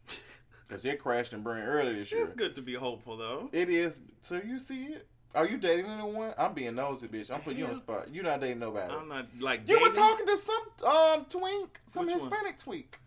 [0.68, 2.22] Cause it crashed and burned earlier this year.
[2.22, 3.49] It's good to be hopeful though.
[3.53, 3.99] It is.
[4.20, 5.07] So you see it?
[5.34, 6.34] Are you dating anyone?
[6.36, 7.30] I'm being nosy, bitch.
[7.30, 8.12] I'm putting you on the spot.
[8.12, 8.93] You're not dating nobody.
[8.93, 12.20] I'm not like you were talking to some um twink, some Which one?
[12.20, 13.01] Hispanic twink.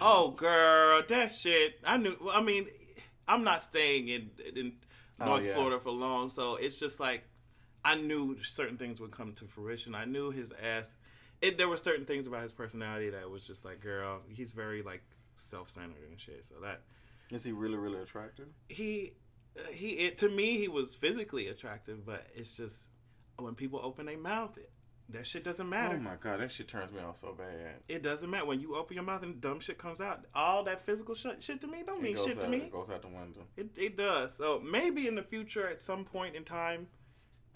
[0.00, 1.78] Oh, girl, that shit.
[1.84, 2.16] I knew.
[2.32, 2.66] I mean,
[3.28, 4.72] I'm not staying in in
[5.20, 5.54] Oh, North yeah.
[5.54, 7.22] Florida for long, so it's just like
[7.84, 9.94] I knew certain things would come to fruition.
[9.94, 10.94] I knew his ass.
[11.42, 14.82] It there were certain things about his personality that was just like, girl, he's very
[14.82, 15.02] like
[15.36, 16.44] self-centered and shit.
[16.44, 16.82] So that
[17.30, 18.46] Is he really, really attractive?
[18.68, 19.12] he
[19.58, 22.88] uh, he it, to me he was physically attractive, but it's just
[23.38, 24.70] when people open their mouth, it,
[25.10, 25.96] that shit doesn't matter.
[25.96, 27.74] Oh my god, that shit turns me off so bad.
[27.88, 30.24] It doesn't matter when you open your mouth and dumb shit comes out.
[30.34, 32.58] All that physical shit, shit to me don't It mean shit to me.
[32.58, 33.42] It goes out the window.
[33.56, 34.34] It, it does.
[34.36, 36.86] So maybe in the future, at some point in time,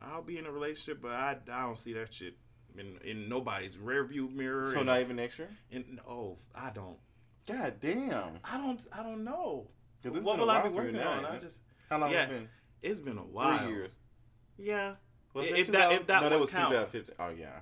[0.00, 2.36] I'll be in a relationship, but I, I don't see that shit
[2.76, 4.66] in, in nobody's rear view mirror.
[4.66, 5.50] So and, not even next year?
[5.72, 6.96] and oh, I don't.
[7.46, 8.38] God damn.
[8.44, 8.86] I don't.
[8.92, 9.68] I don't know.
[10.04, 11.24] What will I be working now, on?
[11.24, 11.60] I just.
[11.88, 12.48] How long yeah, it been?
[12.82, 13.58] It's been a while.
[13.58, 13.90] Three years.
[14.58, 14.94] Yeah.
[15.34, 16.90] Was If that that- if that no, that was counts.
[16.90, 17.14] 2015.
[17.18, 17.60] Oh yeah.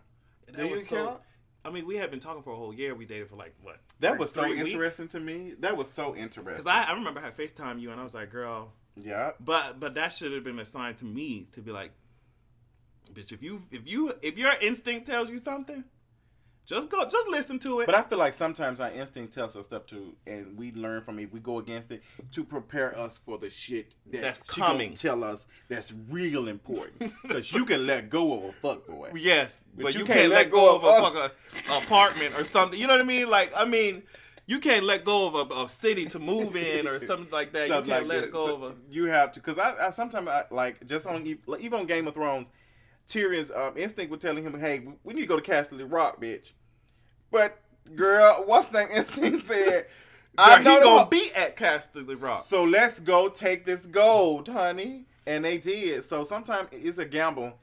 [0.52, 0.96] That you was so.
[0.96, 1.20] count?
[1.64, 2.94] I mean, we had been talking for a whole year.
[2.94, 3.80] We dated for like what?
[4.00, 4.72] That three- was so three weeks?
[4.72, 5.54] interesting to me.
[5.60, 6.44] That was so interesting.
[6.44, 9.32] Because I, I remember I had FaceTime you and I was like, girl, yeah.
[9.40, 11.92] But but that should have been a sign to me to be like,
[13.12, 15.84] bitch, if you if you if your instinct tells you something,
[16.66, 17.86] Just go, just listen to it.
[17.86, 21.20] But I feel like sometimes our instinct tells us stuff too, and we learn from
[21.20, 21.32] it.
[21.32, 22.02] We go against it
[22.32, 24.94] to prepare us for the shit that That's coming.
[24.94, 29.12] Tell us that's real important because you can let go of a fuck boy.
[29.14, 32.44] yes, but, you, you can't, can't let let go of of a fucking apartment or
[32.44, 32.80] something.
[32.80, 33.30] You know what I mean?
[33.30, 34.02] Like, I mean,
[34.46, 37.66] you can't let go of a, a city to move in or something like that.
[37.66, 38.32] Stuff you can't like let that.
[38.32, 38.74] go So of a.
[38.90, 42.08] You have to, because I, I sometimes I, like just on like, even on Game
[42.08, 42.50] of Thrones,
[43.08, 46.52] Tyrion's um, instinct was telling him, "Hey, we- need to go to Casterly Rock, bitch."
[47.30, 47.58] But
[47.94, 49.86] girl, what's that instinct said?
[50.38, 52.44] I know gonna ho- be at Casterly Rock.
[52.46, 55.06] So let's go take this gold, honey.
[55.26, 56.04] And they did.
[56.04, 57.54] So sometimes it's a gamble.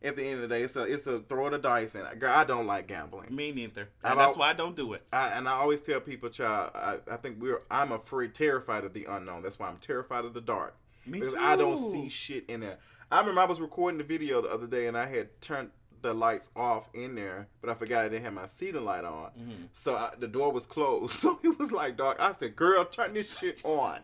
[0.00, 1.96] At the end of the day, it's a it's a throw of the dice.
[1.96, 3.34] And girl, I don't like gambling.
[3.34, 3.88] Me neither.
[4.04, 5.02] And that's about- why I don't do it.
[5.12, 8.92] I, and I always tell people, child, I, I think we're I'm afraid, terrified of
[8.92, 9.42] the unknown.
[9.42, 10.76] That's why I'm terrified of the dark.
[11.04, 12.78] Me because I don't see shit in there.
[13.10, 15.70] I remember I was recording the video the other day and I had turned
[16.02, 19.30] the lights off in there, but I forgot I didn't have my ceiling light on.
[19.38, 19.52] Mm-hmm.
[19.72, 21.14] So I, the door was closed.
[21.18, 22.18] So it was like dark.
[22.20, 23.98] I said, "Girl, turn this shit on.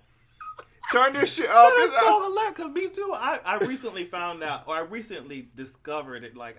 [0.92, 2.56] turn this shit up." That is so hilarious.
[2.56, 3.12] Cause me too.
[3.14, 6.36] I, I recently found out, or I recently discovered it.
[6.36, 6.56] Like,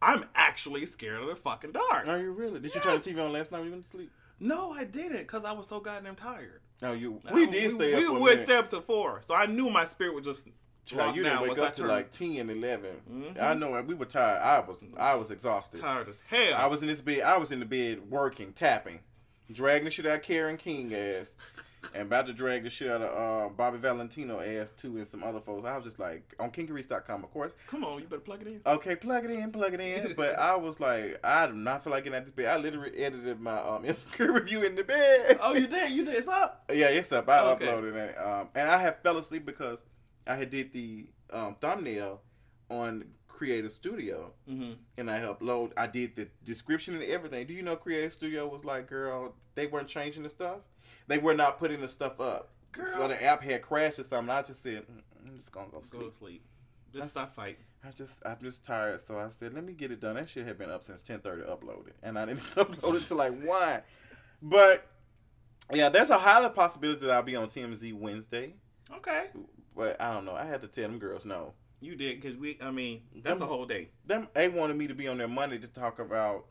[0.00, 2.08] I'm actually scared of the fucking dark.
[2.08, 2.58] Are you really?
[2.58, 4.10] Did you turn the TV on last night when you went to sleep?
[4.40, 6.62] No, I didn't, cause I was so goddamn tired.
[6.80, 7.20] No, you.
[7.32, 8.46] We I- did stay up We for a would minute.
[8.46, 10.48] stay up to four, so I knew my spirit would just
[10.84, 13.34] Child, you didn't wake up to like 10, 11.
[13.40, 14.40] I know we were tired.
[14.42, 15.80] I was I was exhausted.
[15.80, 16.54] tired as hell.
[16.56, 17.20] I was in this bed.
[17.22, 19.00] I was in the bed working, tapping,
[19.50, 21.36] dragging the shit out of Karen King ass,
[21.94, 25.22] and about to drag the shit out of uh, Bobby Valentino ass too, and some
[25.22, 25.64] other folks.
[25.66, 27.52] I was just like on KinkerReese.com, of course.
[27.68, 28.60] Come on, you better plug it in.
[28.66, 30.14] Okay, plug it in, plug it in.
[30.16, 32.46] But I was like, I do not feel like getting out this bed.
[32.46, 35.38] I literally edited my um Instagram review in the bed.
[35.40, 35.90] Oh, you did.
[35.92, 36.16] You did.
[36.16, 36.64] It's up.
[36.74, 37.28] Yeah, it's up.
[37.28, 37.66] I Okay.
[37.66, 39.84] uploaded it, um, and I had fell asleep because
[40.26, 42.20] I had did the um, thumbnail
[42.70, 44.72] on Creator Studio, Mm-hmm.
[44.98, 45.72] and I upload.
[45.76, 47.46] I did the description and everything.
[47.46, 50.58] Do you know Creator Studio was like, girl, they weren't changing the stuff.
[51.08, 52.50] They were not putting the stuff up.
[52.72, 52.86] Girl.
[52.94, 54.30] So the app had crashed or something.
[54.30, 56.10] I just said, "Mm, I'm just gonna go Go sleep.
[56.12, 56.42] to sleep.
[56.92, 57.64] Just That's- stop fighting.
[57.84, 59.00] I just, I'm just tired.
[59.00, 60.14] So I said, let me get it done.
[60.14, 63.32] That shit had been up since 10:30 uploaded, and I didn't upload it till like
[63.42, 63.80] one.
[64.40, 64.86] But
[65.72, 68.54] yeah, there's a high possibility that I'll be on TMZ Wednesday.
[68.94, 69.26] Okay.
[69.76, 70.34] But I don't know.
[70.34, 71.54] I had to tell them girls no.
[71.80, 72.58] You did because we.
[72.60, 73.88] I mean, that's a whole day.
[74.06, 76.46] Them they wanted me to be on their Monday to talk about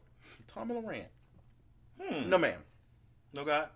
[0.48, 1.06] Tomi Lahren.
[2.02, 2.30] Hmm.
[2.30, 2.60] No, ma'am.
[3.36, 3.70] No God.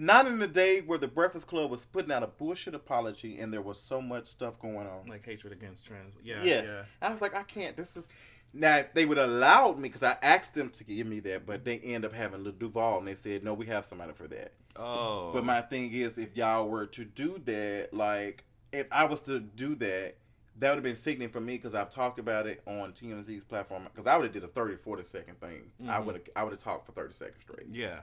[0.00, 3.52] Not in the day where the Breakfast Club was putting out a bullshit apology and
[3.52, 5.06] there was so much stuff going on.
[5.08, 6.14] Like hatred against trans.
[6.22, 6.42] Yeah.
[6.44, 6.82] yes, Yeah.
[7.02, 7.76] I was like, I can't.
[7.76, 8.06] This is
[8.52, 11.46] now if they would have allowed me because I asked them to give me that,
[11.46, 14.28] but they end up having Lil Duval and they said no, we have somebody for
[14.28, 14.52] that.
[14.76, 15.32] Oh.
[15.32, 19.40] But my thing is, if y'all were to do that, like if I was to
[19.40, 20.16] do that,
[20.58, 23.84] that would have been sickening for me because I've talked about it on TMZ's platform.
[23.84, 25.70] Because I would have did a 30, 40 second thing.
[25.80, 26.06] I mm-hmm.
[26.06, 28.00] would have, I would have talked for thirty seconds straight, Yeah.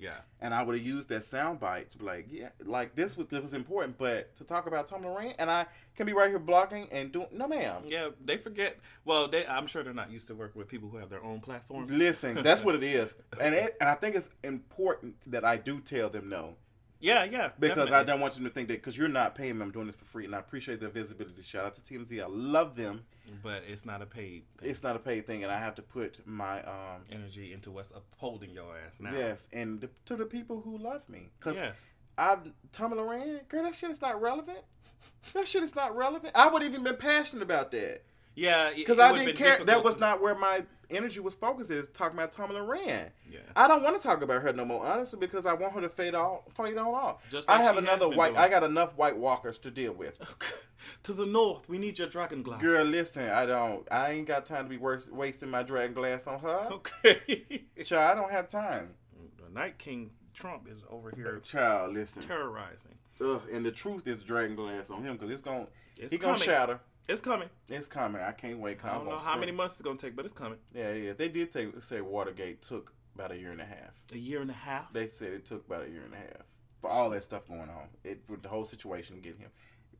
[0.00, 0.18] Yeah.
[0.40, 3.26] and I would have used that sound bite to be like, yeah, like this was
[3.26, 5.66] this was important, but to talk about Tomi Lahren, and I
[5.96, 7.82] can be right here blocking and doing no, ma'am.
[7.84, 8.10] Yeah.
[8.24, 8.78] They forget.
[9.04, 9.44] Well, they.
[9.46, 11.90] I'm sure they're not used to working with people who have their own platforms.
[11.90, 15.80] Listen, that's what it is, and it, and I think it's important that I do
[15.80, 16.54] tell them no.
[17.00, 17.24] Yeah.
[17.24, 17.50] Yeah.
[17.58, 19.86] Because I don't want them to think that because you're not paying me, I'm doing
[19.86, 21.42] this for free, and I appreciate the visibility.
[21.42, 23.04] Shout out to TMZ, I love them.
[23.42, 24.70] But it's not a paid thing.
[24.70, 27.90] It's not a paid thing, and I have to put my um energy into what's
[27.90, 29.12] upholding your ass now.
[29.12, 31.86] yes, and the, to the people who love me, because Yes.
[32.16, 32.40] I've
[32.72, 34.60] Tomi Lahren, girl, that shit is not relevant.
[35.34, 36.32] That shit is not relevant.
[36.34, 38.02] I would even been passionate about that
[38.38, 38.70] Yeah.
[38.74, 39.64] because I didn't care.
[39.64, 41.70] That was not where my energy was focused.
[41.70, 43.10] Is talking about Tomi Lahren.
[43.30, 43.40] Yeah.
[43.56, 45.88] I don't want to talk about her no more, honestly, because I want her to
[45.88, 47.28] fade off, fade on off.
[47.30, 48.28] Just I have another white.
[48.28, 48.38] doing.
[48.38, 50.20] I got enough White Walkers to deal with.
[51.02, 52.62] to the north, we need your dragon glass.
[52.62, 53.86] Girl, listen, I don't.
[53.90, 56.68] I ain't got time to be wasting my dragon glass on her.
[56.72, 57.64] Okay.
[57.84, 58.94] Child, I don't have time.
[59.44, 62.22] the Night King Trump is over here Child, listen.
[62.22, 62.94] terrorizing.
[63.20, 65.66] Ugh, and the truth is dragon glass on him because it's gonna.
[65.98, 66.80] It's he gonna shatter.
[67.08, 67.48] It's coming.
[67.68, 68.20] It's coming.
[68.22, 68.78] I can't wait.
[68.84, 70.58] I don't know how many months it's gonna take, but it's coming.
[70.74, 71.12] Yeah, yeah.
[71.14, 73.94] They did say say Watergate took about a year and a half.
[74.12, 74.92] A year and a half.
[74.92, 76.46] They said it took about a year and a half
[76.80, 77.88] for all that stuff going on.
[78.04, 79.50] It for the whole situation getting get him.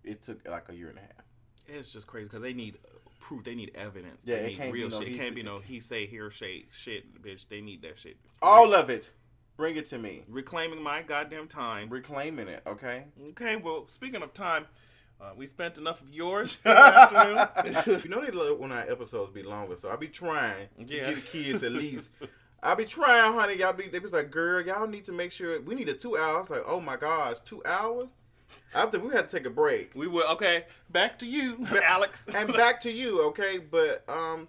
[0.05, 1.25] It took like a year and a half.
[1.67, 2.77] It's just crazy because they need
[3.21, 3.45] proof.
[3.45, 4.25] They need evidence.
[4.27, 5.09] Yeah, they it need can't be real no shit.
[5.09, 7.49] It he can't say- be no he say here shit shit, bitch.
[7.49, 8.19] They need that shit.
[8.43, 9.13] All of it.
[9.57, 10.23] Bring it to me.
[10.29, 11.89] reclaiming my goddamn time.
[11.89, 12.63] Reclaiming it.
[12.65, 13.07] Okay.
[13.31, 14.67] Okay, well, speaking of time,
[15.21, 18.01] uh, we spent enough of yours this afternoon.
[18.05, 21.07] you know they love when our episodes be longer, so I be trying to Yeah.
[21.13, 22.11] get the kids at least.
[22.63, 23.55] I be trying, honey.
[23.59, 26.17] Y'all be they was like, girl, y'all need to make sure we need a two
[26.17, 26.51] hours.
[26.51, 28.17] Like, oh my gosh, two hours.
[28.75, 29.93] After we had to take a break.
[29.95, 30.29] we will.
[30.33, 32.27] Okay, back to you, Alex.
[32.35, 33.59] and back to you, okay?
[33.59, 34.49] But um,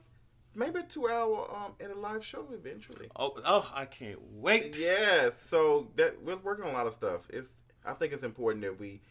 [0.55, 3.07] maybe a two hour um in a live show eventually.
[3.15, 4.77] Oh, oh, I can't wait.
[4.77, 7.27] Yes, so that we're working on a lot of stuff.
[7.31, 7.51] It's
[7.85, 9.01] I think it's important that we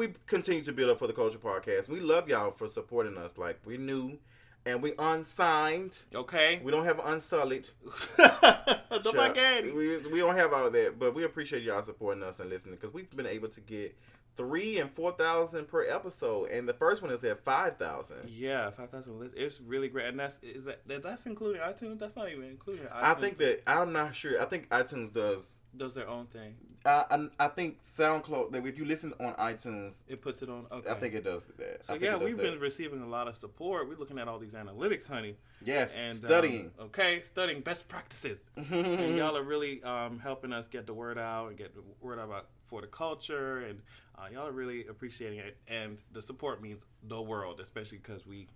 [0.00, 1.86] we continue to build up for the culture podcast.
[1.86, 3.36] We love y'all for supporting us.
[3.36, 4.18] Like we're new
[4.64, 5.98] and we unsigned.
[6.14, 6.58] Okay.
[6.64, 7.68] We don't have unsullied.
[8.16, 9.12] the.
[9.14, 9.74] Baghdadis.
[9.74, 12.94] We, we don't have all that, but we appreciate y'all supporting us and listening because
[12.94, 13.94] we've been able to get
[14.36, 18.26] three and four thousand per episode, and the first one is at five thousand.
[18.26, 19.32] Yeah, five thousand.
[19.36, 21.98] It's really great, and that's is that, that that's including iTunes.
[21.98, 22.86] That's not even including.
[22.86, 23.02] iTunes.
[23.02, 24.40] I think that I'm not sure.
[24.40, 25.56] I think iTunes does.
[25.76, 26.54] Does their own thing.
[26.84, 28.52] I I, I think SoundCloud.
[28.52, 30.66] That if you listen on iTunes, It puts it on.
[30.72, 30.90] Okay.
[30.90, 31.84] I think it does that.
[31.84, 32.42] So I think yeah, we've that.
[32.42, 33.88] been receiving a lot of support.
[33.88, 35.36] We're looking at all these analytics, honey.
[35.64, 36.70] yes And um, studying.
[36.80, 38.50] okay, studying best practices.
[38.56, 42.18] and y'all are really um, helping us get the word out and get the word
[42.18, 43.82] out about for the culture, and
[44.16, 45.56] uh, y'all are really appreciating it.
[45.68, 48.46] And the support means the world, especially because we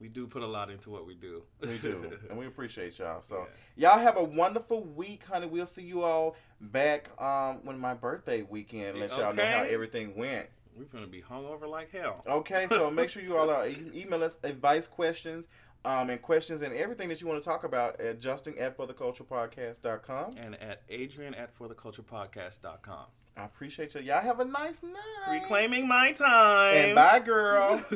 [0.00, 1.42] we do put a lot into what we do.
[1.60, 3.22] We do, and we appreciate y'all.
[3.22, 3.46] So
[3.76, 5.46] y'all have a wonderful week, honey.
[5.46, 8.98] We'll see you all back um when my birthday weekend.
[8.98, 10.46] Let y'all know how everything went.
[10.76, 12.22] We're gonna be hungover like hell.
[12.26, 15.46] Okay, so make sure you all are e- email us advice questions.
[15.84, 20.34] Um, and questions and everything that you want to talk about at justin at fortheculturepodcast.com.
[20.36, 23.06] And at Adrian at fortheculturepodcast.com.
[23.36, 24.00] I appreciate you.
[24.00, 25.30] Y'all have a nice night.
[25.30, 26.74] Reclaiming my time.
[26.76, 27.84] And bye, girl.